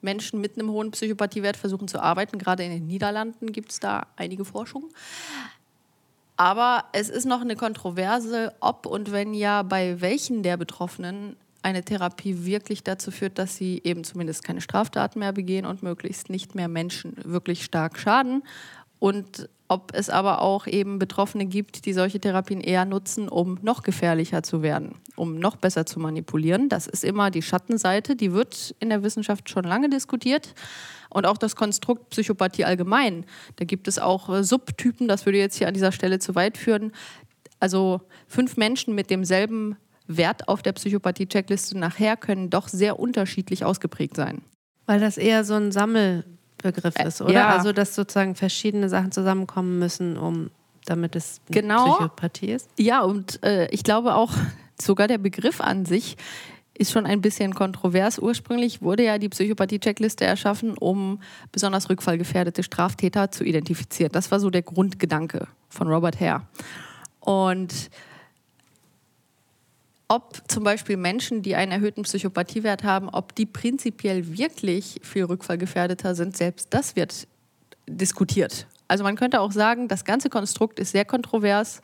Menschen 0.00 0.40
mit 0.40 0.56
einem 0.56 0.70
hohen 0.70 0.92
Psychopathiewert 0.92 1.56
versuchen 1.56 1.88
zu 1.88 2.00
arbeiten. 2.00 2.38
Gerade 2.38 2.62
in 2.62 2.70
den 2.70 2.86
Niederlanden 2.86 3.52
gibt 3.52 3.72
es 3.72 3.80
da 3.80 4.06
einige 4.16 4.44
Forschungen. 4.44 4.88
Aber 6.38 6.84
es 6.92 7.08
ist 7.10 7.26
noch 7.26 7.40
eine 7.40 7.56
Kontroverse, 7.56 8.54
ob 8.60 8.86
und 8.86 9.10
wenn 9.10 9.34
ja, 9.34 9.64
bei 9.64 10.00
welchen 10.00 10.44
der 10.44 10.56
Betroffenen 10.56 11.36
eine 11.62 11.82
Therapie 11.82 12.46
wirklich 12.46 12.84
dazu 12.84 13.10
führt, 13.10 13.38
dass 13.38 13.56
sie 13.56 13.80
eben 13.82 14.04
zumindest 14.04 14.44
keine 14.44 14.60
Straftaten 14.60 15.18
mehr 15.18 15.32
begehen 15.32 15.66
und 15.66 15.82
möglichst 15.82 16.30
nicht 16.30 16.54
mehr 16.54 16.68
Menschen 16.68 17.16
wirklich 17.24 17.64
stark 17.64 17.98
schaden. 17.98 18.44
Und 18.98 19.48
ob 19.68 19.92
es 19.94 20.08
aber 20.08 20.40
auch 20.40 20.66
eben 20.66 20.98
Betroffene 20.98 21.44
gibt, 21.44 21.84
die 21.84 21.92
solche 21.92 22.18
Therapien 22.18 22.60
eher 22.60 22.86
nutzen, 22.86 23.28
um 23.28 23.58
noch 23.60 23.82
gefährlicher 23.82 24.42
zu 24.42 24.62
werden, 24.62 24.94
um 25.14 25.38
noch 25.38 25.56
besser 25.56 25.84
zu 25.84 26.00
manipulieren. 26.00 26.70
Das 26.70 26.86
ist 26.86 27.04
immer 27.04 27.30
die 27.30 27.42
Schattenseite, 27.42 28.16
die 28.16 28.32
wird 28.32 28.74
in 28.80 28.88
der 28.88 29.02
Wissenschaft 29.02 29.50
schon 29.50 29.64
lange 29.64 29.90
diskutiert. 29.90 30.54
Und 31.10 31.26
auch 31.26 31.36
das 31.36 31.54
Konstrukt 31.54 32.10
Psychopathie 32.10 32.64
allgemein. 32.64 33.24
Da 33.56 33.64
gibt 33.66 33.88
es 33.88 33.98
auch 33.98 34.28
äh, 34.30 34.42
Subtypen, 34.42 35.06
das 35.06 35.26
würde 35.26 35.38
jetzt 35.38 35.56
hier 35.56 35.68
an 35.68 35.74
dieser 35.74 35.92
Stelle 35.92 36.18
zu 36.18 36.34
weit 36.34 36.56
führen. 36.58 36.92
Also 37.60 38.00
fünf 38.26 38.56
Menschen 38.56 38.94
mit 38.94 39.10
demselben 39.10 39.76
Wert 40.06 40.48
auf 40.48 40.62
der 40.62 40.72
Psychopathie-Checkliste 40.72 41.78
nachher 41.78 42.16
können 42.16 42.48
doch 42.48 42.68
sehr 42.68 42.98
unterschiedlich 42.98 43.64
ausgeprägt 43.64 44.16
sein. 44.16 44.42
Weil 44.86 45.00
das 45.00 45.18
eher 45.18 45.44
so 45.44 45.54
ein 45.54 45.72
Sammelbegriff 45.72 46.37
äh, 46.62 47.06
ist, 47.06 47.20
oder? 47.20 47.32
Ja. 47.32 47.48
Also, 47.48 47.72
dass 47.72 47.94
sozusagen 47.94 48.34
verschiedene 48.34 48.88
Sachen 48.88 49.12
zusammenkommen 49.12 49.78
müssen, 49.78 50.16
um 50.16 50.50
damit 50.84 51.16
es 51.16 51.40
genau. 51.50 51.94
Psychopathie 51.94 52.52
ist. 52.52 52.68
Ja, 52.78 53.02
und 53.02 53.42
äh, 53.42 53.68
ich 53.68 53.84
glaube 53.84 54.14
auch, 54.14 54.32
sogar 54.80 55.08
der 55.08 55.18
Begriff 55.18 55.60
an 55.60 55.84
sich 55.84 56.16
ist 56.74 56.92
schon 56.92 57.06
ein 57.06 57.20
bisschen 57.20 57.54
kontrovers. 57.54 58.18
Ursprünglich 58.18 58.82
wurde 58.82 59.04
ja 59.04 59.18
die 59.18 59.28
Psychopathie-Checkliste 59.28 60.24
erschaffen, 60.24 60.78
um 60.78 61.20
besonders 61.50 61.90
rückfallgefährdete 61.90 62.62
Straftäter 62.62 63.30
zu 63.32 63.44
identifizieren. 63.44 64.12
Das 64.12 64.30
war 64.30 64.38
so 64.38 64.48
der 64.48 64.62
Grundgedanke 64.62 65.48
von 65.68 65.88
Robert 65.88 66.20
Hare. 66.20 66.42
Und 67.20 67.90
ob 70.08 70.42
zum 70.48 70.64
Beispiel 70.64 70.96
Menschen, 70.96 71.42
die 71.42 71.54
einen 71.54 71.70
erhöhten 71.70 72.02
Psychopathiewert 72.02 72.82
haben, 72.82 73.08
ob 73.10 73.34
die 73.34 73.46
prinzipiell 73.46 74.38
wirklich 74.38 75.00
viel 75.02 75.24
rückfallgefährdeter 75.24 76.14
sind, 76.14 76.36
selbst 76.36 76.68
das 76.70 76.96
wird 76.96 77.28
diskutiert. 77.86 78.66
Also 78.88 79.04
man 79.04 79.16
könnte 79.16 79.40
auch 79.40 79.52
sagen, 79.52 79.86
das 79.86 80.04
ganze 80.04 80.30
Konstrukt 80.30 80.78
ist 80.78 80.92
sehr 80.92 81.04
kontrovers. 81.04 81.82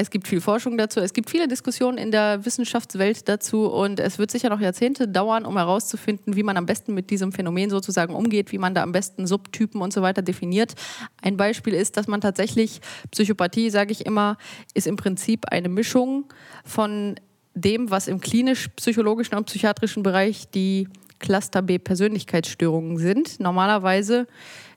Es 0.00 0.10
gibt 0.10 0.28
viel 0.28 0.40
Forschung 0.40 0.78
dazu, 0.78 1.00
es 1.00 1.12
gibt 1.12 1.28
viele 1.28 1.48
Diskussionen 1.48 1.98
in 1.98 2.12
der 2.12 2.44
Wissenschaftswelt 2.44 3.28
dazu 3.28 3.66
und 3.66 3.98
es 3.98 4.18
wird 4.18 4.30
sicher 4.30 4.48
noch 4.48 4.60
Jahrzehnte 4.60 5.08
dauern, 5.08 5.44
um 5.44 5.56
herauszufinden, 5.56 6.36
wie 6.36 6.44
man 6.44 6.56
am 6.56 6.66
besten 6.66 6.94
mit 6.94 7.10
diesem 7.10 7.32
Phänomen 7.32 7.68
sozusagen 7.68 8.14
umgeht, 8.14 8.52
wie 8.52 8.58
man 8.58 8.74
da 8.74 8.84
am 8.84 8.92
besten 8.92 9.26
Subtypen 9.26 9.80
und 9.80 9.92
so 9.92 10.00
weiter 10.00 10.22
definiert. 10.22 10.74
Ein 11.20 11.36
Beispiel 11.36 11.74
ist, 11.74 11.96
dass 11.96 12.06
man 12.06 12.20
tatsächlich, 12.20 12.80
Psychopathie, 13.10 13.70
sage 13.70 13.90
ich 13.90 14.06
immer, 14.06 14.36
ist 14.72 14.86
im 14.86 14.94
Prinzip 14.94 15.46
eine 15.50 15.68
Mischung 15.68 16.26
von 16.64 17.16
dem, 17.60 17.90
was 17.90 18.08
im 18.08 18.20
klinisch-psychologischen 18.20 19.36
und 19.36 19.46
psychiatrischen 19.46 20.02
Bereich 20.02 20.50
die 20.50 20.88
Cluster 21.18 21.62
B 21.62 21.78
Persönlichkeitsstörungen 21.78 22.98
sind. 22.98 23.40
Normalerweise 23.40 24.26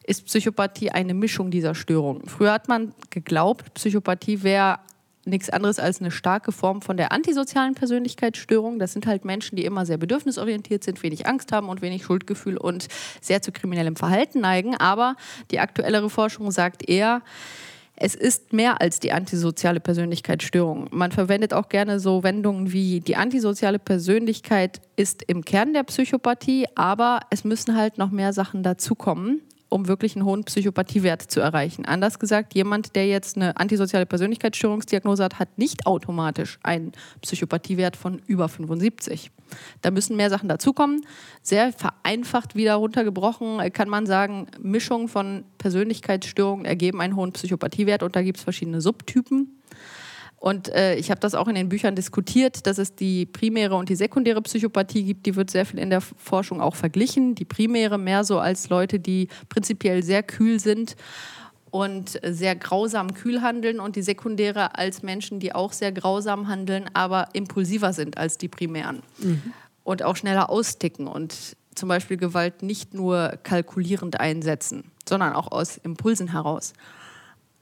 ist 0.04 0.26
Psychopathie 0.26 0.89
eine 0.89 1.13
Mischung 1.13 1.52
dieser 1.52 1.76
Störungen. 1.76 2.28
Früher 2.28 2.54
hat 2.54 2.67
man 2.67 2.94
geglaubt, 3.10 3.74
Psychopathie 3.76 4.44
wäre 4.44 4.80
nichts 5.26 5.50
anderes 5.52 5.78
als 5.78 6.00
eine 6.00 6.10
starke 6.10 6.52
Form 6.52 6.82
von 6.82 6.98
der 6.98 7.12
antisozialen 7.12 7.76
Persönlichkeitsstörung. 7.76 8.80
Das 8.80 8.94
sind 8.94 9.06
halt 9.06 9.24
Menschen, 9.24 9.56
die 9.56 9.65
immer 9.65 9.86
sehr 9.86 9.98
bedürfnisorientiert 9.98 10.84
sind, 10.84 11.04
wenig 11.04 11.28
Angst 11.28 11.52
haben 11.52 11.70
und 11.70 11.82
wenig 11.82 12.04
Schuldgefühl 12.04 12.58
und 12.58 12.88
sehr 13.22 13.41
zu 13.41 13.52
kriminellem 13.52 13.96
Verhalten 13.96 14.41
neigen. 14.41 14.76
Aber 14.76 15.15
die 15.52 15.60
aktuellere 15.60 16.10
Forschung 16.10 16.50
sagt 16.50 16.89
eher, 16.89 17.22
es 18.04 18.16
ist 18.16 18.52
mehr 18.52 18.82
als 18.82 19.00
die 19.00 19.12
antisoziale 19.12 19.80
Persönlichkeitsstörung. 19.80 20.88
Man 20.90 21.12
verwendet 21.12 21.54
auch 21.54 21.70
gerne 21.70 22.00
so 22.00 22.24
Wendungen 22.24 22.72
wie 22.72 23.00
die 23.00 23.16
antisoziale 23.16 23.78
Persönlichkeit 23.78 24.82
ist 24.96 25.22
im 25.28 25.46
Kern 25.46 25.74
der 25.74 25.84
Psychopathie, 25.84 26.66
aber 26.74 27.20
es 27.30 27.44
müssen 27.44 27.76
halt 27.76 28.00
noch 28.00 28.10
mehr 28.10 28.34
Sachen 28.34 28.64
dazukommen 28.64 29.42
um 29.71 29.88
wirklich 29.88 30.15
einen 30.15 30.25
hohen 30.25 30.43
Psychopathiewert 30.43 31.21
zu 31.21 31.39
erreichen. 31.39 31.86
Anders 31.86 32.19
gesagt, 32.19 32.53
jemand, 32.53 32.95
der 32.95 33.07
jetzt 33.07 33.38
eine 33.38 33.55
antisoziale 33.57 34.05
Persönlichkeitsstörungsdiagnose 34.05 35.23
hat, 35.23 35.39
hat 35.39 35.57
nicht 35.57 35.86
automatisch 35.86 36.60
einen 36.62 36.91
Psychopathiewert 37.21 37.95
von 37.95 38.21
über 38.27 38.49
75. 38.49 39.31
Da 39.81 39.91
müssen 39.91 40.17
mehr 40.17 40.29
Sachen 40.29 40.49
dazukommen. 40.49 41.05
Sehr 41.41 41.71
vereinfacht 41.71 42.55
wieder 42.55 42.75
runtergebrochen 42.75 43.60
kann 43.71 43.89
man 43.89 44.05
sagen, 44.05 44.47
Mischungen 44.62 45.07
von 45.07 45.45
Persönlichkeitsstörungen 45.57 46.65
ergeben 46.65 46.99
einen 47.01 47.15
hohen 47.15 47.31
Psychopathiewert 47.31 48.03
und 48.03 48.15
da 48.15 48.21
gibt 48.21 48.38
es 48.39 48.43
verschiedene 48.43 48.81
Subtypen. 48.81 49.61
Und 50.41 50.69
äh, 50.69 50.95
ich 50.95 51.12
habe 51.12 51.19
das 51.19 51.36
auch 51.36 51.47
in 51.47 51.54
den 51.54 51.69
Büchern 51.69 51.95
diskutiert, 51.95 52.65
dass 52.65 52.80
es 52.80 52.95
die 52.95 53.27
primäre 53.27 53.75
und 53.75 53.89
die 53.89 53.95
sekundäre 53.95 54.41
Psychopathie 54.41 55.04
gibt. 55.04 55.27
Die 55.27 55.36
wird 55.36 55.51
sehr 55.51 55.67
viel 55.67 55.77
in 55.77 55.91
der 55.91 56.01
Forschung 56.01 56.62
auch 56.62 56.75
verglichen. 56.75 57.36
Die 57.36 57.45
primäre 57.45 57.99
mehr 57.99 58.23
so 58.23 58.39
als 58.39 58.67
Leute, 58.69 58.99
die 58.99 59.27
prinzipiell 59.49 60.01
sehr 60.01 60.23
kühl 60.23 60.60
sind 60.60 60.95
und 61.69 62.19
sehr 62.23 62.56
grausam 62.56 63.13
kühl 63.13 63.43
handeln 63.43 63.80
und 63.80 63.95
die 63.95 64.01
sekundäre 64.01 64.75
als 64.80 65.04
Menschen, 65.04 65.39
die 65.39 65.54
auch 65.54 65.73
sehr 65.73 65.91
grausam 65.91 66.47
handeln, 66.47 66.89
aber 66.93 67.27
impulsiver 67.34 67.93
sind 67.93 68.17
als 68.17 68.39
die 68.39 68.47
primären 68.47 69.04
mhm. 69.19 69.54
und 69.84 70.01
auch 70.01 70.15
schneller 70.15 70.49
austicken 70.49 71.06
und 71.06 71.56
zum 71.75 71.88
Beispiel 71.88 72.17
Gewalt 72.17 72.63
nicht 72.63 72.95
nur 72.95 73.38
kalkulierend 73.43 74.19
einsetzen, 74.19 74.86
sondern 75.08 75.34
auch 75.34 75.51
aus 75.51 75.77
Impulsen 75.77 76.32
heraus. 76.32 76.73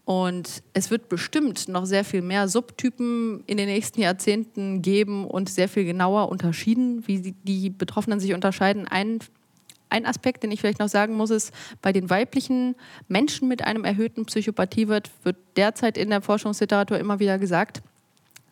Und 0.10 0.64
es 0.74 0.90
wird 0.90 1.08
bestimmt 1.08 1.68
noch 1.68 1.86
sehr 1.86 2.04
viel 2.04 2.24
mehr 2.24 2.48
Subtypen 2.48 3.44
in 3.46 3.58
den 3.58 3.68
nächsten 3.68 4.02
Jahrzehnten 4.02 4.82
geben 4.82 5.24
und 5.24 5.50
sehr 5.50 5.70
viel 5.70 5.86
genauer 5.86 6.30
unterschieden, 6.30 7.08
wie 7.08 7.36
die 7.44 7.70
Betroffenen 7.70 8.20
sich 8.20 8.34
unterscheiden. 8.34 8.88
Ein, 8.88 9.20
ein 9.90 10.08
Aspekt, 10.08 10.42
den 10.42 10.50
ich 10.50 10.62
vielleicht 10.62 10.80
noch 10.80 10.88
sagen 10.88 11.16
muss, 11.16 11.30
ist, 11.30 11.54
bei 11.84 11.94
den 11.94 12.10
weiblichen 12.10 12.74
Menschen 13.08 13.48
mit 13.48 13.64
einem 13.64 13.86
erhöhten 13.86 14.26
Psychopathiewert 14.26 15.12
wird 15.22 15.38
derzeit 15.56 15.96
in 15.96 16.10
der 16.10 16.24
Forschungsliteratur 16.24 16.98
immer 16.98 17.20
wieder 17.20 17.38
gesagt, 17.38 17.84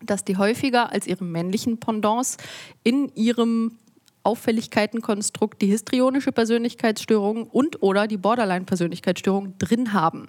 dass 0.05 0.23
die 0.23 0.37
häufiger 0.37 0.91
als 0.91 1.07
ihre 1.07 1.23
männlichen 1.23 1.79
Pendants 1.79 2.37
in 2.83 3.11
ihrem 3.15 3.79
Auffälligkeitenkonstrukt 4.21 5.59
die 5.59 5.67
histrionische 5.67 6.31
Persönlichkeitsstörung 6.31 7.47
und 7.47 7.81
oder 7.81 8.05
die 8.05 8.17
Borderline-Persönlichkeitsstörung 8.17 9.57
drin 9.57 9.93
haben. 9.93 10.27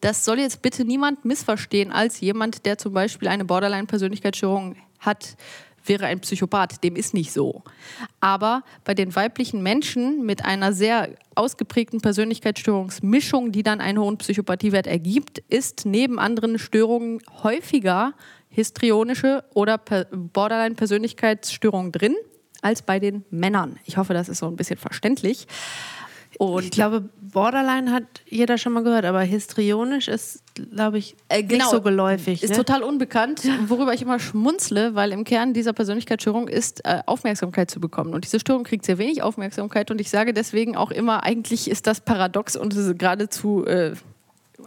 Das 0.00 0.24
soll 0.24 0.40
jetzt 0.40 0.62
bitte 0.62 0.84
niemand 0.84 1.24
missverstehen 1.24 1.92
als 1.92 2.20
jemand, 2.20 2.64
der 2.64 2.78
zum 2.78 2.94
Beispiel 2.94 3.28
eine 3.28 3.44
Borderline-Persönlichkeitsstörung 3.44 4.76
hat, 4.98 5.36
wäre 5.84 6.06
ein 6.06 6.20
Psychopath. 6.20 6.82
Dem 6.84 6.96
ist 6.96 7.14
nicht 7.14 7.32
so. 7.32 7.62
Aber 8.20 8.62
bei 8.84 8.94
den 8.94 9.14
weiblichen 9.14 9.62
Menschen 9.62 10.24
mit 10.24 10.44
einer 10.44 10.72
sehr 10.72 11.10
ausgeprägten 11.34 12.00
Persönlichkeitsstörungsmischung, 12.00 13.52
die 13.52 13.62
dann 13.62 13.80
einen 13.80 13.98
hohen 13.98 14.18
Psychopathiewert 14.18 14.86
ergibt, 14.86 15.38
ist 15.48 15.86
neben 15.86 16.18
anderen 16.18 16.58
Störungen 16.58 17.22
häufiger 17.42 18.14
histrionische 18.48 19.44
oder 19.54 19.78
Borderline-Persönlichkeitsstörung 19.78 21.92
drin 21.92 22.16
als 22.62 22.82
bei 22.82 22.98
den 22.98 23.24
Männern. 23.30 23.78
Ich 23.84 23.96
hoffe, 23.96 24.12
das 24.12 24.28
ist 24.28 24.38
so 24.38 24.46
ein 24.46 24.56
bisschen 24.56 24.76
verständlich. 24.76 25.46
Und 26.40 26.64
ich 26.64 26.70
glaube, 26.70 27.02
Borderline 27.20 27.92
hat 27.92 28.04
jeder 28.26 28.56
schon 28.56 28.72
mal 28.72 28.82
gehört, 28.82 29.04
aber 29.04 29.20
histrionisch 29.20 30.08
ist, 30.08 30.42
glaube 30.54 30.96
ich, 30.96 31.14
äh, 31.28 31.42
genau, 31.42 31.64
nicht 31.64 31.70
so 31.70 31.82
geläufig. 31.82 32.42
Ist 32.42 32.48
ne? 32.48 32.56
total 32.56 32.82
unbekannt, 32.82 33.42
worüber 33.68 33.92
ich 33.92 34.00
immer 34.00 34.18
schmunzle, 34.18 34.94
weil 34.94 35.12
im 35.12 35.24
Kern 35.24 35.52
dieser 35.52 35.74
Persönlichkeitsstörung 35.74 36.48
ist, 36.48 36.82
äh, 36.86 37.02
Aufmerksamkeit 37.04 37.70
zu 37.70 37.78
bekommen. 37.78 38.14
Und 38.14 38.24
diese 38.24 38.40
Störung 38.40 38.64
kriegt 38.64 38.86
sehr 38.86 38.96
wenig 38.96 39.22
Aufmerksamkeit. 39.22 39.90
Und 39.90 40.00
ich 40.00 40.08
sage 40.08 40.32
deswegen 40.32 40.76
auch 40.76 40.90
immer, 40.90 41.24
eigentlich 41.24 41.70
ist 41.70 41.86
das 41.86 42.00
paradox 42.00 42.56
und 42.56 42.74
geradezu 42.98 43.66
äh, 43.66 43.92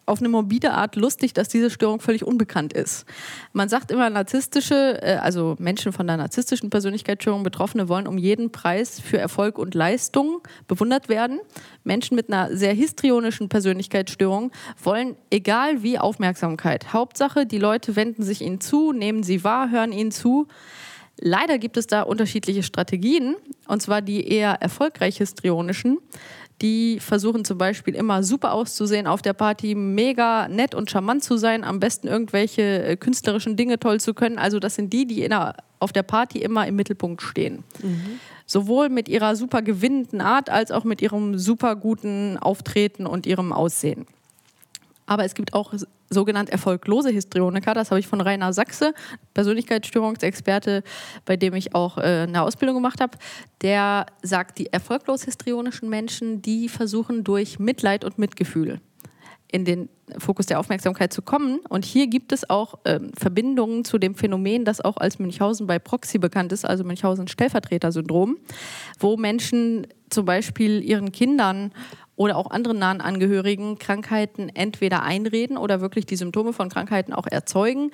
auf 0.06 0.20
eine 0.20 0.30
morbide 0.30 0.72
Art 0.72 0.96
lustig, 0.96 1.34
dass 1.34 1.48
diese 1.48 1.70
Störung 1.70 2.00
völlig 2.00 2.26
unbekannt 2.26 2.74
ist. 2.74 3.06
Man 3.54 3.70
sagt 3.70 3.92
immer, 3.92 4.10
narzisstische, 4.10 5.02
äh, 5.02 5.16
also 5.16 5.56
Menschen 5.60 5.94
von 5.94 6.08
der 6.08 6.18
narzisstischen 6.18 6.70
Persönlichkeitsstörung 6.70 7.44
Betroffene 7.44 7.88
wollen 7.89 8.08
um 8.08 8.18
jeden 8.18 8.52
Preis 8.52 9.00
für 9.00 9.18
Erfolg 9.18 9.58
und 9.58 9.76
Leistung 9.76 10.42
bewundert 10.68 11.10
werden. 11.10 11.39
Menschen 11.84 12.16
mit 12.16 12.32
einer 12.32 12.56
sehr 12.56 12.74
histrionischen 12.74 13.50
Persönlichkeitsstörung 13.50 14.52
wollen 14.82 15.16
egal 15.30 15.84
wie 15.84 16.00
Aufmerksamkeit. 16.00 16.94
Hauptsache, 16.94 17.46
die 17.46 17.60
Leute 17.60 17.96
wenden 17.96 18.24
sich 18.24 18.42
ihnen 18.42 18.62
zu, 18.62 18.92
nehmen 18.92 19.24
sie 19.24 19.44
wahr, 19.44 19.72
hören 19.72 19.92
ihnen 19.92 20.12
zu. 20.12 20.48
Leider 21.20 21.60
gibt 21.60 21.78
es 21.78 21.88
da 21.88 22.02
unterschiedliche 22.02 22.63
Strategien, 22.63 23.36
und 23.68 23.82
zwar 23.82 24.02
die 24.02 24.28
eher 24.28 24.54
erfolgreich 24.62 25.18
histrionischen 25.18 26.00
die 26.62 27.00
versuchen 27.00 27.44
zum 27.46 27.58
Beispiel 27.58 27.96
immer 27.96 28.24
super 28.24 28.54
auszusehen 28.54 29.08
auf 29.08 29.22
der 29.22 29.34
Party, 29.34 29.76
mega 29.76 30.48
nett 30.48 30.76
und 30.76 30.89
charmant 30.89 31.24
zu 31.24 31.38
sein, 31.38 31.63
am 31.63 31.80
besten 31.80 32.08
irgendwelche 32.08 32.84
äh, 32.84 32.96
künstlerischen 32.96 33.56
Dinge 33.58 33.80
toll 33.80 34.00
zu 34.00 34.13
können. 34.13 34.38
Also 34.38 34.60
das 34.60 34.76
sind 34.76 34.94
die, 34.94 35.06
die 35.06 35.28
der, 35.28 35.56
auf 35.80 35.92
der 35.92 36.04
Party 36.04 36.39
immer 36.39 36.66
im 36.68 36.76
Mittelpunkt 36.76 37.22
stehen. 37.22 37.63
Mhm. 37.82 38.20
Sowohl 38.46 38.89
mit 38.89 39.10
ihrer 39.10 39.36
super 39.36 39.62
gewinnenden 39.62 40.22
Art 40.22 40.50
als 40.50 40.72
auch 40.72 40.84
mit 40.84 41.02
ihrem 41.02 41.38
super 41.38 41.76
guten 41.76 42.38
Auftreten 42.38 43.06
und 43.06 43.26
ihrem 43.26 43.52
Aussehen. 43.52 44.06
Aber 45.06 45.26
es 45.26 45.34
gibt 45.34 45.54
auch 45.54 45.74
sogenannt 46.13 46.49
erfolglose 46.49 47.10
Histrioniker. 47.10 47.73
Das 47.73 47.91
habe 47.91 47.99
ich 47.99 48.08
von 48.08 48.21
Rainer 48.21 48.54
Sachse, 48.54 48.93
Persönlichkeitsstörungsexperte, 49.34 50.84
bei 51.26 51.36
dem 51.38 51.54
ich 51.56 51.76
auch 51.76 51.97
äh, 51.97 52.02
eine 52.28 52.41
Ausbildung 52.41 52.76
gemacht 52.76 53.02
habe. 53.02 53.17
Der 53.62 54.06
sagt, 54.21 54.60
die 54.60 54.71
erfolglos 54.71 55.23
histrionischen 55.23 55.89
Menschen, 55.89 56.41
die 56.41 56.69
versuchen 56.69 57.23
durch 57.23 57.60
Mitleid 57.60 58.06
und 58.06 58.17
Mitgefühl 58.17 58.80
in 59.54 59.65
den 59.65 59.88
Fokus 60.17 60.47
der 60.47 60.60
Aufmerksamkeit 60.60 61.13
zu 61.13 61.21
kommen. 61.21 61.60
Und 61.69 61.86
hier 61.86 62.08
gibt 62.08 62.32
es 62.32 62.49
auch 62.49 62.80
ähm, 62.86 63.12
Verbindungen 63.15 63.86
zu 63.86 63.99
dem 63.99 64.15
Phänomen, 64.15 64.65
das 64.65 64.82
auch 64.82 64.97
als 64.97 65.19
Münchhausen 65.19 65.67
bei 65.67 65.78
Proxy 65.78 66.17
bekannt 66.17 66.52
ist, 66.52 66.65
also 66.65 66.84
Münchhausen-Stellvertreter-Syndrom, 66.84 68.38
wo 68.99 69.15
Menschen 69.15 69.86
zum 70.10 70.26
Beispiel 70.26 70.84
ihren 70.84 71.12
Kindern 71.12 71.71
oder 72.15 72.38
auch 72.38 72.52
anderen 72.52 72.80
nahen 72.80 73.02
Angehörigen 73.02 73.80
Krankheiten 73.80 74.49
entweder 74.49 75.04
einreden 75.04 75.58
oder 75.58 75.82
wirklich 75.82 76.06
die 76.06 76.15
Symptome 76.15 76.54
von 76.54 76.69
Krankheiten 76.69 77.13
auch 77.13 77.28
erzeugen, 77.28 77.91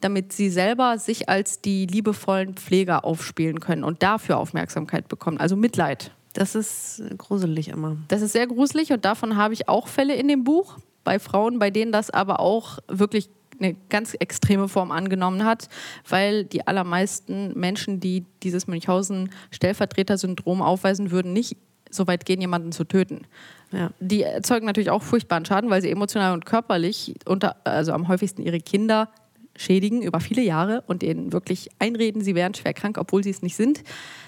damit 0.00 0.32
sie 0.32 0.50
selber 0.50 0.98
sich 0.98 1.28
als 1.28 1.60
die 1.60 1.86
liebevollen 1.86 2.54
Pfleger 2.54 3.04
aufspielen 3.04 3.60
können 3.60 3.84
und 3.84 4.02
dafür 4.02 4.38
Aufmerksamkeit 4.38 5.08
bekommen, 5.08 5.38
also 5.38 5.56
Mitleid. 5.56 6.12
Das 6.32 6.54
ist 6.54 7.02
gruselig 7.18 7.68
immer. 7.68 7.96
Das 8.08 8.22
ist 8.22 8.32
sehr 8.32 8.46
gruselig 8.46 8.92
und 8.92 9.04
davon 9.04 9.36
habe 9.36 9.54
ich 9.54 9.68
auch 9.68 9.88
Fälle 9.88 10.14
in 10.14 10.28
dem 10.28 10.44
Buch 10.44 10.78
bei 11.04 11.18
Frauen, 11.18 11.58
bei 11.58 11.70
denen 11.70 11.92
das 11.92 12.10
aber 12.10 12.40
auch 12.40 12.78
wirklich 12.88 13.30
eine 13.58 13.76
ganz 13.88 14.14
extreme 14.14 14.68
Form 14.68 14.90
angenommen 14.90 15.44
hat, 15.44 15.68
weil 16.08 16.44
die 16.44 16.66
allermeisten 16.66 17.58
Menschen, 17.58 18.00
die 18.00 18.24
dieses 18.42 18.66
Münchhausen-Stellvertreter-Syndrom 18.66 20.62
aufweisen 20.62 21.10
würden, 21.10 21.34
nicht 21.34 21.58
so 21.90 22.06
weit 22.06 22.24
gehen, 22.24 22.40
jemanden 22.40 22.72
zu 22.72 22.84
töten. 22.84 23.26
Ja. 23.72 23.90
Die 24.00 24.22
erzeugen 24.22 24.66
natürlich 24.66 24.90
auch 24.90 25.02
furchtbaren 25.02 25.44
Schaden, 25.44 25.70
weil 25.70 25.82
sie 25.82 25.90
emotional 25.90 26.32
und 26.32 26.44
körperlich 26.44 27.14
unter, 27.24 27.56
also 27.64 27.92
am 27.92 28.08
häufigsten 28.08 28.42
ihre 28.42 28.60
Kinder 28.60 29.08
schädigen 29.56 30.02
über 30.02 30.20
viele 30.20 30.42
Jahre 30.42 30.82
und 30.86 31.02
denen 31.02 31.32
wirklich 31.32 31.68
einreden, 31.78 32.22
sie 32.22 32.34
wären 32.34 32.54
schwer 32.54 32.72
krank, 32.72 32.96
obwohl 32.98 33.22
sie 33.22 33.30
es 33.30 33.42
nicht 33.42 33.56
sind. 33.56 33.82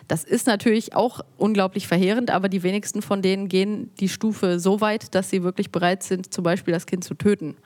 Das 0.08 0.24
ist 0.24 0.46
natürlich 0.46 0.94
auch 0.94 1.20
unglaublich 1.38 1.88
verheerend, 1.88 2.30
aber 2.30 2.48
die 2.48 2.62
wenigsten 2.62 3.02
von 3.02 3.22
denen 3.22 3.48
gehen 3.48 3.90
die 3.98 4.08
Stufe 4.08 4.58
so 4.58 4.80
weit, 4.80 5.14
dass 5.14 5.30
sie 5.30 5.42
wirklich 5.42 5.70
bereit 5.70 6.02
sind, 6.02 6.34
zum 6.34 6.44
Beispiel 6.44 6.74
das 6.74 6.86
Kind 6.86 7.04
zu 7.04 7.14
töten. 7.14 7.56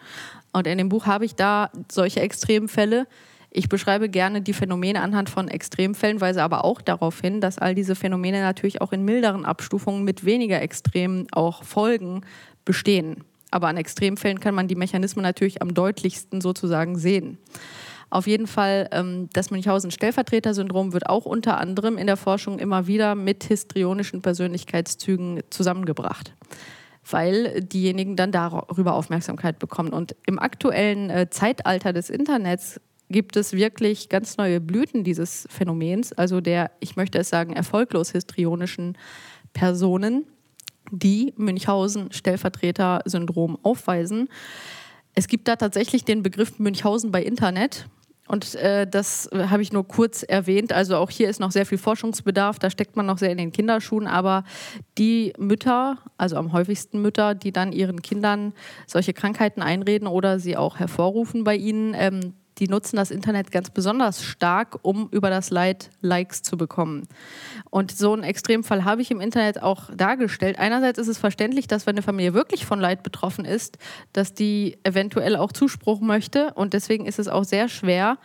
Und 0.52 0.66
in 0.66 0.78
dem 0.78 0.88
Buch 0.88 1.06
habe 1.06 1.24
ich 1.24 1.34
da 1.34 1.70
solche 1.90 2.20
Extremfälle, 2.20 3.06
ich 3.56 3.70
beschreibe 3.70 4.10
gerne 4.10 4.42
die 4.42 4.52
Phänomene 4.52 5.00
anhand 5.00 5.30
von 5.30 5.48
Extremfällen, 5.48 6.20
weise 6.20 6.42
aber 6.42 6.64
auch 6.64 6.82
darauf 6.82 7.20
hin, 7.20 7.40
dass 7.40 7.58
all 7.58 7.74
diese 7.74 7.94
Phänomene 7.94 8.42
natürlich 8.42 8.82
auch 8.82 8.92
in 8.92 9.02
milderen 9.02 9.46
Abstufungen 9.46 10.04
mit 10.04 10.26
weniger 10.26 10.60
Extremen 10.60 11.26
auch 11.32 11.64
Folgen 11.64 12.20
bestehen. 12.66 13.24
Aber 13.50 13.68
an 13.68 13.78
Extremfällen 13.78 14.40
kann 14.40 14.54
man 14.54 14.68
die 14.68 14.74
Mechanismen 14.74 15.22
natürlich 15.22 15.62
am 15.62 15.72
deutlichsten 15.72 16.42
sozusagen 16.42 16.98
sehen. 16.98 17.38
Auf 18.10 18.26
jeden 18.26 18.46
Fall, 18.46 18.88
ähm, 18.92 19.30
das 19.32 19.50
Münchhausen-Stellvertreter-Syndrom 19.50 20.92
wird 20.92 21.08
auch 21.08 21.24
unter 21.24 21.58
anderem 21.58 21.96
in 21.96 22.06
der 22.06 22.18
Forschung 22.18 22.58
immer 22.58 22.86
wieder 22.86 23.14
mit 23.14 23.44
histrionischen 23.44 24.20
Persönlichkeitszügen 24.20 25.40
zusammengebracht 25.50 26.34
weil 27.08 27.60
diejenigen 27.62 28.16
dann 28.16 28.32
darüber 28.32 28.94
Aufmerksamkeit 28.94 29.60
bekommen. 29.60 29.90
Und 29.90 30.16
im 30.26 30.40
aktuellen 30.40 31.08
äh, 31.08 31.30
Zeitalter 31.30 31.92
des 31.92 32.10
Internets 32.10 32.80
gibt 33.08 33.36
es 33.36 33.52
wirklich 33.52 34.08
ganz 34.08 34.36
neue 34.36 34.60
Blüten 34.60 35.04
dieses 35.04 35.46
Phänomens, 35.50 36.12
also 36.12 36.40
der, 36.40 36.72
ich 36.80 36.96
möchte 36.96 37.18
es 37.18 37.28
sagen, 37.28 37.52
erfolglos 37.52 38.10
histrionischen 38.12 38.98
Personen, 39.52 40.26
die 40.90 41.32
Münchhausen-Stellvertreter-Syndrom 41.36 43.58
aufweisen. 43.62 44.28
Es 45.14 45.28
gibt 45.28 45.46
da 45.48 45.56
tatsächlich 45.56 46.04
den 46.04 46.22
Begriff 46.22 46.58
Münchhausen 46.58 47.10
bei 47.10 47.22
Internet. 47.22 47.88
Und 48.28 48.56
äh, 48.56 48.88
das 48.88 49.30
habe 49.32 49.62
ich 49.62 49.72
nur 49.72 49.86
kurz 49.86 50.24
erwähnt. 50.24 50.72
Also 50.72 50.96
auch 50.96 51.10
hier 51.10 51.30
ist 51.30 51.38
noch 51.38 51.52
sehr 51.52 51.64
viel 51.64 51.78
Forschungsbedarf. 51.78 52.58
Da 52.58 52.70
steckt 52.70 52.96
man 52.96 53.06
noch 53.06 53.18
sehr 53.18 53.30
in 53.30 53.38
den 53.38 53.52
Kinderschuhen. 53.52 54.08
Aber 54.08 54.42
die 54.98 55.32
Mütter, 55.38 55.98
also 56.16 56.34
am 56.36 56.52
häufigsten 56.52 57.00
Mütter, 57.00 57.36
die 57.36 57.52
dann 57.52 57.70
ihren 57.72 58.02
Kindern 58.02 58.52
solche 58.86 59.14
Krankheiten 59.14 59.62
einreden 59.62 60.08
oder 60.08 60.40
sie 60.40 60.56
auch 60.56 60.78
hervorrufen 60.78 61.44
bei 61.44 61.54
ihnen, 61.56 61.94
ähm, 61.96 62.34
die 62.58 62.68
nutzen 62.68 62.96
das 62.96 63.10
Internet 63.10 63.50
ganz 63.50 63.70
besonders 63.70 64.22
stark, 64.22 64.78
um 64.82 65.08
über 65.10 65.28
das 65.30 65.50
Leid 65.50 65.90
Likes 66.00 66.42
zu 66.42 66.56
bekommen. 66.56 67.06
Und 67.70 67.92
so 67.92 68.12
einen 68.12 68.22
Extremfall 68.22 68.84
habe 68.84 69.02
ich 69.02 69.10
im 69.10 69.20
Internet 69.20 69.62
auch 69.62 69.90
dargestellt. 69.94 70.58
Einerseits 70.58 70.98
ist 70.98 71.08
es 71.08 71.18
verständlich, 71.18 71.66
dass 71.66 71.86
wenn 71.86 71.96
eine 71.96 72.02
Familie 72.02 72.34
wirklich 72.34 72.64
von 72.64 72.80
Leid 72.80 73.02
betroffen 73.02 73.44
ist, 73.44 73.78
dass 74.12 74.32
die 74.32 74.78
eventuell 74.84 75.36
auch 75.36 75.52
Zuspruch 75.52 76.00
möchte. 76.00 76.52
Und 76.54 76.72
deswegen 76.72 77.06
ist 77.06 77.18
es 77.18 77.28
auch 77.28 77.44
sehr 77.44 77.68
schwer, 77.68 78.18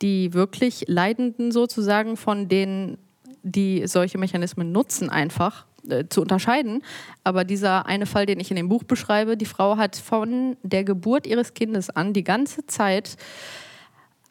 die 0.00 0.32
wirklich 0.32 0.84
Leidenden 0.88 1.52
sozusagen 1.52 2.16
von 2.16 2.48
denen, 2.48 2.98
die 3.42 3.86
solche 3.86 4.16
Mechanismen 4.18 4.72
nutzen, 4.72 5.10
einfach 5.10 5.66
äh, 5.88 6.04
zu 6.08 6.22
unterscheiden. 6.22 6.82
Aber 7.22 7.44
dieser 7.44 7.86
eine 7.86 8.06
Fall, 8.06 8.24
den 8.24 8.40
ich 8.40 8.50
in 8.50 8.56
dem 8.56 8.68
Buch 8.68 8.84
beschreibe, 8.84 9.36
die 9.36 9.44
Frau 9.44 9.76
hat 9.76 9.96
von 9.96 10.56
der 10.62 10.84
Geburt 10.84 11.26
ihres 11.26 11.52
Kindes 11.52 11.90
an 11.90 12.14
die 12.14 12.24
ganze 12.24 12.66
Zeit 12.66 13.16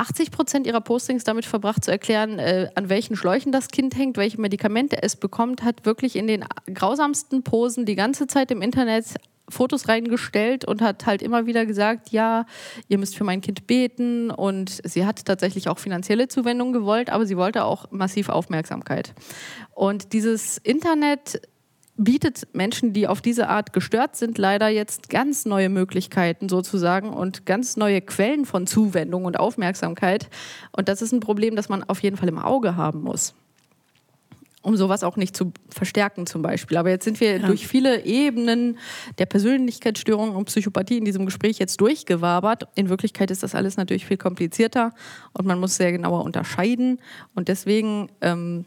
80 0.03 0.31
Prozent 0.31 0.67
ihrer 0.67 0.81
Postings 0.81 1.23
damit 1.23 1.45
verbracht 1.45 1.85
zu 1.85 1.91
erklären, 1.91 2.37
äh, 2.37 2.69
an 2.75 2.89
welchen 2.89 3.15
Schläuchen 3.15 3.53
das 3.53 3.69
Kind 3.69 3.95
hängt, 3.95 4.17
welche 4.17 4.39
Medikamente 4.39 5.01
es 5.01 5.15
bekommt, 5.15 5.63
hat 5.63 5.85
wirklich 5.85 6.17
in 6.17 6.27
den 6.27 6.43
grausamsten 6.73 7.43
Posen 7.43 7.85
die 7.85 7.95
ganze 7.95 8.27
Zeit 8.27 8.51
im 8.51 8.61
Internet 8.61 9.05
Fotos 9.49 9.87
reingestellt 9.87 10.65
und 10.65 10.81
hat 10.81 11.05
halt 11.05 11.21
immer 11.21 11.45
wieder 11.45 11.65
gesagt, 11.65 12.09
ja, 12.09 12.45
ihr 12.87 12.97
müsst 12.97 13.15
für 13.15 13.23
mein 13.23 13.41
Kind 13.41 13.67
beten 13.67 14.29
und 14.29 14.81
sie 14.83 15.05
hat 15.05 15.25
tatsächlich 15.25 15.69
auch 15.69 15.79
finanzielle 15.79 16.27
Zuwendung 16.27 16.73
gewollt, 16.73 17.09
aber 17.09 17.25
sie 17.25 17.37
wollte 17.37 17.63
auch 17.63 17.91
massiv 17.91 18.29
Aufmerksamkeit. 18.29 19.13
Und 19.73 20.13
dieses 20.13 20.57
Internet 20.57 21.41
bietet 21.95 22.47
Menschen, 22.53 22.93
die 22.93 23.07
auf 23.07 23.21
diese 23.21 23.49
Art 23.49 23.71
gestört 23.71 24.15
sind, 24.15 24.37
leider 24.37 24.67
jetzt 24.67 25.09
ganz 25.09 25.45
neue 25.45 25.69
Möglichkeiten 25.69 26.49
sozusagen 26.49 27.09
und 27.09 27.45
ganz 27.45 27.77
neue 27.77 28.01
Quellen 28.01 28.45
von 28.45 28.65
Zuwendung 28.65 29.25
und 29.25 29.37
Aufmerksamkeit. 29.37 30.29
Und 30.71 30.89
das 30.89 31.01
ist 31.01 31.11
ein 31.11 31.19
Problem, 31.19 31.55
das 31.55 31.69
man 31.69 31.83
auf 31.83 32.01
jeden 32.01 32.17
Fall 32.17 32.29
im 32.29 32.39
Auge 32.39 32.75
haben 32.75 33.01
muss. 33.01 33.35
Um 34.63 34.77
sowas 34.77 35.03
auch 35.03 35.17
nicht 35.17 35.35
zu 35.35 35.51
verstärken, 35.69 36.25
zum 36.25 36.41
Beispiel. 36.41 36.77
Aber 36.77 36.89
jetzt 36.89 37.03
sind 37.03 37.19
wir 37.19 37.37
ja. 37.37 37.45
durch 37.45 37.67
viele 37.67 38.05
Ebenen 38.05 38.79
der 39.17 39.25
Persönlichkeitsstörung 39.25 40.35
und 40.35 40.45
Psychopathie 40.45 40.97
in 40.97 41.05
diesem 41.05 41.25
Gespräch 41.25 41.59
jetzt 41.59 41.81
durchgewabert. 41.81 42.69
In 42.73 42.87
Wirklichkeit 42.87 43.29
ist 43.29 43.43
das 43.43 43.55
alles 43.55 43.75
natürlich 43.75 44.05
viel 44.05 44.17
komplizierter 44.17 44.93
und 45.33 45.45
man 45.45 45.59
muss 45.59 45.75
sehr 45.75 45.91
genauer 45.91 46.23
unterscheiden. 46.23 46.99
Und 47.35 47.49
deswegen 47.49 48.07
ähm, 48.21 48.63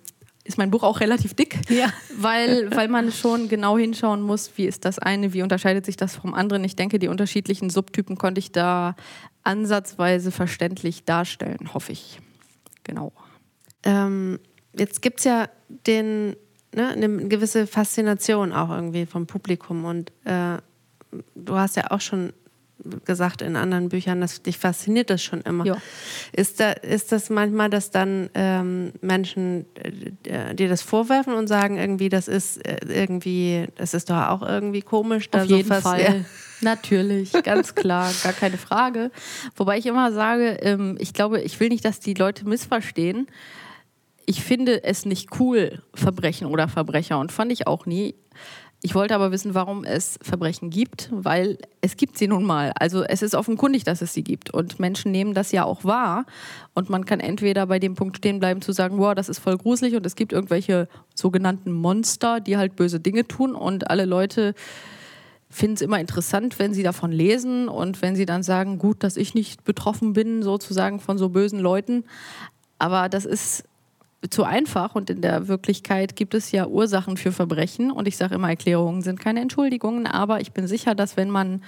ist 0.46 0.58
mein 0.58 0.70
Buch 0.70 0.82
auch 0.82 1.00
relativ 1.00 1.34
dick, 1.34 1.58
ja. 1.68 1.92
weil, 2.16 2.74
weil 2.74 2.88
man 2.88 3.12
schon 3.12 3.48
genau 3.48 3.76
hinschauen 3.76 4.22
muss, 4.22 4.52
wie 4.56 4.66
ist 4.66 4.84
das 4.84 4.98
eine, 4.98 5.32
wie 5.32 5.42
unterscheidet 5.42 5.84
sich 5.84 5.96
das 5.96 6.16
vom 6.16 6.34
anderen. 6.34 6.64
Ich 6.64 6.76
denke, 6.76 6.98
die 6.98 7.08
unterschiedlichen 7.08 7.70
Subtypen 7.70 8.16
konnte 8.16 8.38
ich 8.38 8.52
da 8.52 8.96
ansatzweise 9.42 10.30
verständlich 10.30 11.04
darstellen, 11.04 11.72
hoffe 11.74 11.92
ich. 11.92 12.20
Genau. 12.84 13.12
Ähm, 13.84 14.38
jetzt 14.76 15.02
gibt 15.02 15.20
es 15.20 15.24
ja 15.24 15.48
den, 15.68 16.36
ne, 16.74 16.88
eine 16.88 17.28
gewisse 17.28 17.66
Faszination 17.66 18.52
auch 18.52 18.70
irgendwie 18.70 19.06
vom 19.06 19.26
Publikum 19.26 19.84
und 19.84 20.12
äh, 20.24 20.58
du 21.34 21.54
hast 21.54 21.76
ja 21.76 21.90
auch 21.90 22.00
schon 22.00 22.32
gesagt 23.04 23.42
in 23.42 23.56
anderen 23.56 23.88
Büchern, 23.88 24.20
dass 24.20 24.42
dich 24.42 24.58
fasziniert 24.58 25.10
das 25.10 25.22
schon 25.22 25.40
immer. 25.42 25.64
Ja. 25.64 25.76
Ist, 26.32 26.60
da, 26.60 26.72
ist 26.72 27.12
das 27.12 27.30
manchmal, 27.30 27.70
dass 27.70 27.90
dann 27.90 28.30
ähm, 28.34 28.92
Menschen 29.00 29.66
äh, 29.74 30.54
dir 30.54 30.68
das 30.68 30.82
vorwerfen 30.82 31.34
und 31.34 31.46
sagen, 31.46 31.78
irgendwie, 31.78 32.08
das 32.08 32.28
ist 32.28 32.58
äh, 32.66 32.78
irgendwie, 32.86 33.66
das 33.76 33.94
ist 33.94 34.10
doch 34.10 34.28
auch 34.28 34.42
irgendwie 34.42 34.82
komisch. 34.82 35.28
Auf 35.32 35.44
jeden 35.44 35.68
so 35.68 35.80
Fall. 35.80 36.02
Ja. 36.02 36.14
Natürlich, 36.60 37.32
ganz 37.44 37.74
klar, 37.74 38.10
gar 38.22 38.32
keine 38.32 38.56
Frage. 38.56 39.10
Wobei 39.56 39.78
ich 39.78 39.86
immer 39.86 40.12
sage, 40.12 40.58
ähm, 40.62 40.96
ich 40.98 41.12
glaube, 41.12 41.40
ich 41.40 41.58
will 41.60 41.68
nicht, 41.68 41.84
dass 41.84 42.00
die 42.00 42.14
Leute 42.14 42.48
missverstehen. 42.48 43.26
Ich 44.24 44.42
finde 44.42 44.82
es 44.82 45.04
nicht 45.04 45.38
cool, 45.38 45.82
Verbrechen 45.94 46.46
oder 46.46 46.68
Verbrecher 46.68 47.18
und 47.18 47.30
fand 47.30 47.52
ich 47.52 47.66
auch 47.66 47.86
nie. 47.86 48.14
Ich 48.86 48.94
wollte 48.94 49.16
aber 49.16 49.32
wissen, 49.32 49.52
warum 49.52 49.82
es 49.82 50.16
Verbrechen 50.22 50.70
gibt, 50.70 51.08
weil 51.10 51.58
es 51.80 51.96
gibt 51.96 52.16
sie 52.16 52.28
nun 52.28 52.44
mal. 52.44 52.70
Also 52.78 53.02
es 53.02 53.20
ist 53.20 53.34
offenkundig, 53.34 53.82
dass 53.82 54.00
es 54.00 54.14
sie 54.14 54.22
gibt. 54.22 54.54
Und 54.54 54.78
Menschen 54.78 55.10
nehmen 55.10 55.34
das 55.34 55.50
ja 55.50 55.64
auch 55.64 55.82
wahr. 55.82 56.24
Und 56.72 56.88
man 56.88 57.04
kann 57.04 57.18
entweder 57.18 57.66
bei 57.66 57.80
dem 57.80 57.96
Punkt 57.96 58.18
stehen 58.18 58.38
bleiben 58.38 58.62
zu 58.62 58.70
sagen, 58.70 58.98
wow, 58.98 59.12
das 59.12 59.28
ist 59.28 59.40
voll 59.40 59.58
gruselig 59.58 59.96
und 59.96 60.06
es 60.06 60.14
gibt 60.14 60.32
irgendwelche 60.32 60.86
sogenannten 61.16 61.72
Monster, 61.72 62.38
die 62.38 62.58
halt 62.58 62.76
böse 62.76 63.00
Dinge 63.00 63.26
tun 63.26 63.56
und 63.56 63.90
alle 63.90 64.04
Leute 64.04 64.54
finden 65.50 65.74
es 65.74 65.82
immer 65.82 65.98
interessant, 65.98 66.60
wenn 66.60 66.72
sie 66.72 66.84
davon 66.84 67.10
lesen 67.10 67.66
und 67.66 68.02
wenn 68.02 68.14
sie 68.14 68.24
dann 68.24 68.44
sagen, 68.44 68.78
gut, 68.78 69.02
dass 69.02 69.16
ich 69.16 69.34
nicht 69.34 69.64
betroffen 69.64 70.12
bin, 70.12 70.44
sozusagen 70.44 71.00
von 71.00 71.18
so 71.18 71.30
bösen 71.30 71.58
Leuten. 71.58 72.04
Aber 72.78 73.08
das 73.08 73.24
ist 73.24 73.64
zu 74.30 74.44
einfach 74.44 74.94
und 74.94 75.10
in 75.10 75.20
der 75.20 75.48
Wirklichkeit 75.48 76.16
gibt 76.16 76.34
es 76.34 76.50
ja 76.50 76.66
Ursachen 76.66 77.16
für 77.16 77.32
Verbrechen 77.32 77.90
und 77.90 78.08
ich 78.08 78.16
sage 78.16 78.34
immer, 78.34 78.48
Erklärungen 78.48 79.02
sind 79.02 79.20
keine 79.20 79.40
Entschuldigungen, 79.40 80.06
aber 80.06 80.40
ich 80.40 80.52
bin 80.52 80.66
sicher, 80.66 80.94
dass 80.94 81.16
wenn 81.16 81.30
man 81.30 81.62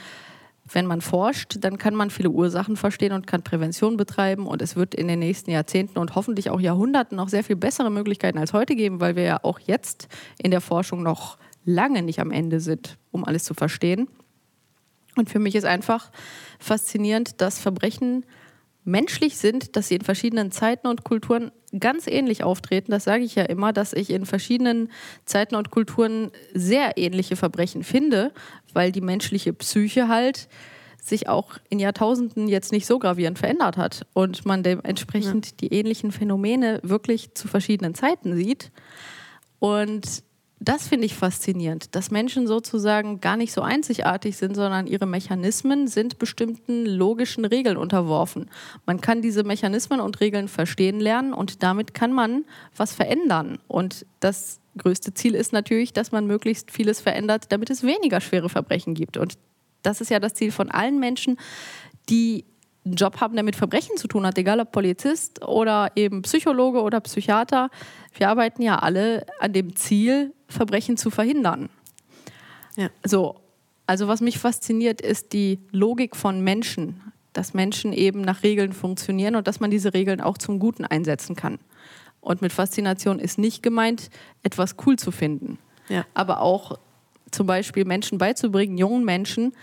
wenn 0.73 0.87
man 0.87 1.01
forscht, 1.01 1.57
dann 1.61 1.79
kann 1.79 1.95
man 1.95 2.11
viele 2.11 2.31
Ursachen 2.31 2.77
verstehen 2.77 3.13
und 3.13 3.27
kann 3.27 3.43
Prävention 3.43 3.97
betreiben. 3.97 4.47
Und 4.47 4.63
es 4.63 4.77
wird 4.77 4.95
in 4.95 5.09
den 5.09 5.19
nächsten 5.19 5.51
Jahrzehnten 5.51 5.99
und 5.99 6.15
hoffentlich 6.15 6.51
auch 6.51 6.61
Jahrhunderten 6.61 7.17
noch 7.17 7.29
sehr 7.29 7.45
viel 7.45 7.57
bessere 7.57 7.91
Möglichkeiten 7.91 8.39
als 8.39 8.53
heute 8.53 8.77
geben, 8.77 9.01
weil 9.01 9.17
wir 9.17 9.23
ja 9.23 9.41
auch 9.43 9.59
jetzt 9.61 10.09
in 10.39 10.51
der 10.51 10.61
Forschung 10.61 11.03
noch 11.03 11.39
lange 11.65 12.03
nicht 12.03 12.21
am 12.21 12.31
Ende 12.31 12.61
sind, 12.61 12.99
um 13.11 13.25
alles 13.25 13.45
zu 13.45 13.55
verstehen. 13.55 14.09
Und 15.17 15.29
für 15.31 15.39
mich 15.39 15.55
ist 15.55 15.65
einfach 15.65 16.11
faszinierend, 16.59 17.41
dass 17.41 17.59
Verbrechen 17.59 18.25
menschlich 18.89 19.37
sind, 19.37 19.77
dass 19.77 19.89
sie 19.89 19.97
in 19.97 20.03
verschiedenen 20.03 20.51
Zeiten 20.51 20.87
und 20.87 21.05
Kulturen 21.05 21.53
ganz 21.79 22.07
ähnlich 22.07 22.43
auftreten. 22.43 22.91
Das 22.91 23.05
sage 23.05 23.23
ich 23.23 23.35
ja 23.35 23.45
immer, 23.45 23.73
dass 23.73 23.93
ich 23.93 24.11
in 24.11 24.27
verschiedenen 24.27 24.91
Zeiten 25.27 25.55
und 25.55 25.71
Kulturen 25.71 26.31
sehr 26.55 26.97
ähnliche 26.97 27.37
Verbrechen 27.37 27.85
finde, 27.85 28.33
weil 28.73 28.91
die 28.91 29.03
menschliche 29.03 29.53
Psyche 29.53 30.09
halt 30.09 30.49
sich 31.01 31.29
auch 31.29 31.59
in 31.69 31.79
Jahrtausenden 31.79 32.49
jetzt 32.49 32.73
nicht 32.73 32.87
so 32.87 32.99
gravierend 32.99 33.39
verändert 33.39 33.77
hat 33.77 34.07
und 34.15 34.45
man 34.45 34.63
dementsprechend 34.63 35.47
ja. 35.47 35.53
die 35.61 35.75
ähnlichen 35.75 36.11
Phänomene 36.11 36.81
wirklich 36.83 37.35
zu 37.35 37.47
verschiedenen 37.49 37.95
Zeiten 37.95 38.37
sieht. 38.37 38.73
Und 39.59 40.23
das 40.61 40.89
finde 40.89 41.07
ich 41.07 41.15
faszinierend, 41.15 41.95
dass 41.95 42.11
Menschen 42.11 42.47
sozusagen 42.47 43.21
gar 43.21 43.37
nicht 43.37 43.53
so 43.53 43.63
einzigartig 43.63 44.37
sind, 44.37 44.57
sondern 44.57 44.87
ihre 44.87 45.07
Mechanismen 45.07 45.87
sind 45.87 46.19
bestimmten 46.19 46.85
logischen 46.85 47.45
Regeln 47.45 47.77
unterworfen. 47.77 48.51
Man 48.85 49.01
kann 49.01 49.23
diese 49.23 49.45
Mechanismen 49.45 50.01
und 50.01 50.21
Regeln 50.21 50.49
verstehen 50.49 50.99
lernen 50.99 51.33
und 51.33 51.63
damit 51.63 51.95
kann 51.95 52.13
man 52.13 52.45
was 52.77 52.93
verändern. 52.93 53.59
Und 53.69 54.05
das 54.19 54.61
größte 54.77 55.15
Ziel 55.15 55.35
ist 55.35 55.53
natürlich, 55.53 55.93
dass 55.93 56.11
man 56.11 56.27
möglichst 56.27 56.73
vieles 56.73 57.01
verändert, 57.01 57.53
damit 57.53 57.71
es 57.71 57.85
weniger 57.85 58.21
schwere 58.21 58.49
Verbrechen 58.49 58.95
gibt. 58.95 59.17
Und 59.17 59.39
das 59.83 60.01
ist 60.01 60.11
ja 60.11 60.19
das 60.19 60.35
Ziel 60.35 60.51
von 60.51 60.71
allen 60.71 60.99
Menschen, 60.99 61.39
die 62.09 62.45
einen 62.89 62.97
Job 62.97 63.21
haben, 63.21 63.35
der 63.35 63.45
mit 63.45 63.57
Verbrechen 63.57 63.97
zu 63.97 64.09
tun 64.09 64.27
hat, 64.27 64.37
egal 64.39 64.61
ob 64.61 64.73
Polizist 64.73 65.45
oder 65.47 65.93
eben 65.95 66.23
Psychologe 66.23 66.83
oder 66.83 67.01
Psychiater. 67.01 67.71
Wir 68.15 68.29
arbeiten 68.29 68.63
ja 68.63 68.79
alle 68.79 69.25
an 69.39 69.53
dem 69.53 69.77
Ziel, 69.77 70.35
Verbrechen 70.49 70.97
zu 70.97 71.11
verhindern. 71.11 71.69
Ja. 72.77 72.89
So, 73.05 73.37
also 73.87 74.09
was 74.09 74.21
mich 74.21 74.39
fasziniert, 74.39 75.01
ist 75.01 75.33
die 75.33 75.61
Logik 75.71 76.17
von 76.17 76.43
Menschen, 76.43 77.01
dass 77.33 77.55
Menschen 77.55 77.93
eben 77.93 78.23
nach 78.23 78.43
Regeln 78.43 78.73
funktionieren 78.73 79.37
und 79.37 79.47
dass 79.47 79.61
man 79.61 79.71
diese 79.71 79.95
Regeln 79.95 80.21
auch 80.21 80.39
zum 80.39 80.59
Guten 80.59 80.85
einsetzen 80.85 81.37
kann. 81.37 81.59
Und 82.21 82.43
mit 82.43 82.53
Faszination 82.53 83.19
ist 83.19 83.39
nicht 83.39 83.63
gemeint, 83.63 84.11
etwas 84.43 84.77
cool 84.85 84.99
zu 84.99 85.11
finden, 85.11 85.59
ja. 85.89 86.05
aber 86.15 86.41
auch 86.41 86.79
zum 87.31 87.47
Beispiel 87.47 87.85
Menschen 87.85 88.19
beizubringen, 88.19 88.77
jungen 88.77 89.05
Menschen, 89.05 89.55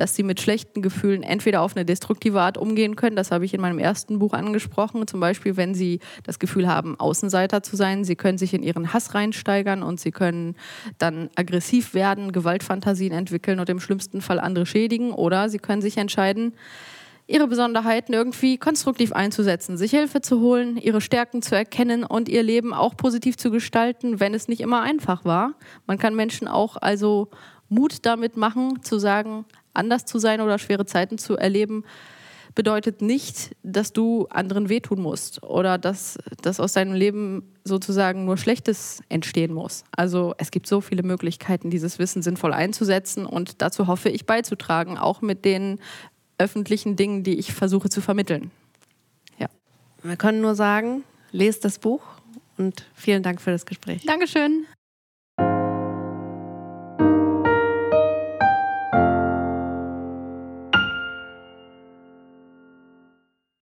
dass 0.00 0.16
sie 0.16 0.22
mit 0.22 0.40
schlechten 0.40 0.80
Gefühlen 0.80 1.22
entweder 1.22 1.60
auf 1.60 1.76
eine 1.76 1.84
destruktive 1.84 2.40
Art 2.40 2.56
umgehen 2.56 2.96
können, 2.96 3.16
das 3.16 3.30
habe 3.30 3.44
ich 3.44 3.52
in 3.52 3.60
meinem 3.60 3.78
ersten 3.78 4.18
Buch 4.18 4.32
angesprochen, 4.32 5.06
zum 5.06 5.20
Beispiel 5.20 5.56
wenn 5.56 5.74
sie 5.74 6.00
das 6.22 6.38
Gefühl 6.38 6.66
haben, 6.66 6.98
Außenseiter 6.98 7.62
zu 7.62 7.76
sein, 7.76 8.04
sie 8.04 8.16
können 8.16 8.38
sich 8.38 8.54
in 8.54 8.62
ihren 8.62 8.92
Hass 8.92 9.14
reinsteigern 9.14 9.82
und 9.82 10.00
sie 10.00 10.10
können 10.10 10.56
dann 10.98 11.28
aggressiv 11.36 11.92
werden, 11.92 12.32
Gewaltfantasien 12.32 13.12
entwickeln 13.12 13.60
und 13.60 13.68
im 13.68 13.80
schlimmsten 13.80 14.20
Fall 14.20 14.40
andere 14.40 14.66
schädigen. 14.66 15.12
Oder 15.12 15.48
sie 15.48 15.58
können 15.58 15.82
sich 15.82 15.98
entscheiden, 15.98 16.54
ihre 17.26 17.46
Besonderheiten 17.46 18.12
irgendwie 18.12 18.58
konstruktiv 18.58 19.12
einzusetzen, 19.12 19.76
sich 19.76 19.92
Hilfe 19.92 20.20
zu 20.20 20.40
holen, 20.40 20.76
ihre 20.76 21.00
Stärken 21.00 21.42
zu 21.42 21.54
erkennen 21.54 22.04
und 22.04 22.28
ihr 22.28 22.42
Leben 22.42 22.74
auch 22.74 22.96
positiv 22.96 23.36
zu 23.36 23.50
gestalten, 23.50 24.18
wenn 24.18 24.34
es 24.34 24.48
nicht 24.48 24.60
immer 24.60 24.82
einfach 24.82 25.24
war. 25.24 25.54
Man 25.86 25.98
kann 25.98 26.16
Menschen 26.16 26.48
auch 26.48 26.76
also 26.76 27.28
Mut 27.70 28.04
damit 28.04 28.36
machen, 28.36 28.82
zu 28.82 28.98
sagen, 28.98 29.46
anders 29.72 30.04
zu 30.04 30.18
sein 30.18 30.42
oder 30.42 30.58
schwere 30.58 30.84
Zeiten 30.84 31.16
zu 31.16 31.36
erleben, 31.36 31.84
bedeutet 32.54 33.00
nicht, 33.00 33.56
dass 33.62 33.92
du 33.92 34.26
anderen 34.28 34.68
wehtun 34.68 35.00
musst 35.00 35.42
oder 35.42 35.78
dass, 35.78 36.18
dass 36.42 36.60
aus 36.60 36.72
deinem 36.72 36.94
Leben 36.94 37.54
sozusagen 37.64 38.24
nur 38.24 38.36
Schlechtes 38.36 39.00
entstehen 39.08 39.54
muss. 39.54 39.84
Also 39.92 40.34
es 40.38 40.50
gibt 40.50 40.66
so 40.66 40.80
viele 40.80 41.02
Möglichkeiten, 41.02 41.70
dieses 41.70 41.98
Wissen 41.98 42.22
sinnvoll 42.22 42.52
einzusetzen 42.52 43.24
und 43.24 43.62
dazu 43.62 43.86
hoffe 43.86 44.08
ich 44.08 44.26
beizutragen, 44.26 44.98
auch 44.98 45.22
mit 45.22 45.44
den 45.44 45.78
öffentlichen 46.38 46.96
Dingen, 46.96 47.22
die 47.22 47.38
ich 47.38 47.52
versuche 47.52 47.88
zu 47.88 48.00
vermitteln. 48.00 48.50
wir 50.02 50.16
können 50.16 50.40
nur 50.40 50.54
sagen, 50.54 51.04
lest 51.30 51.64
das 51.64 51.78
Buch 51.78 52.02
und 52.56 52.84
vielen 52.94 53.22
Dank 53.22 53.40
für 53.40 53.50
das 53.50 53.66
Gespräch. 53.66 54.04
Dankeschön. 54.06 54.66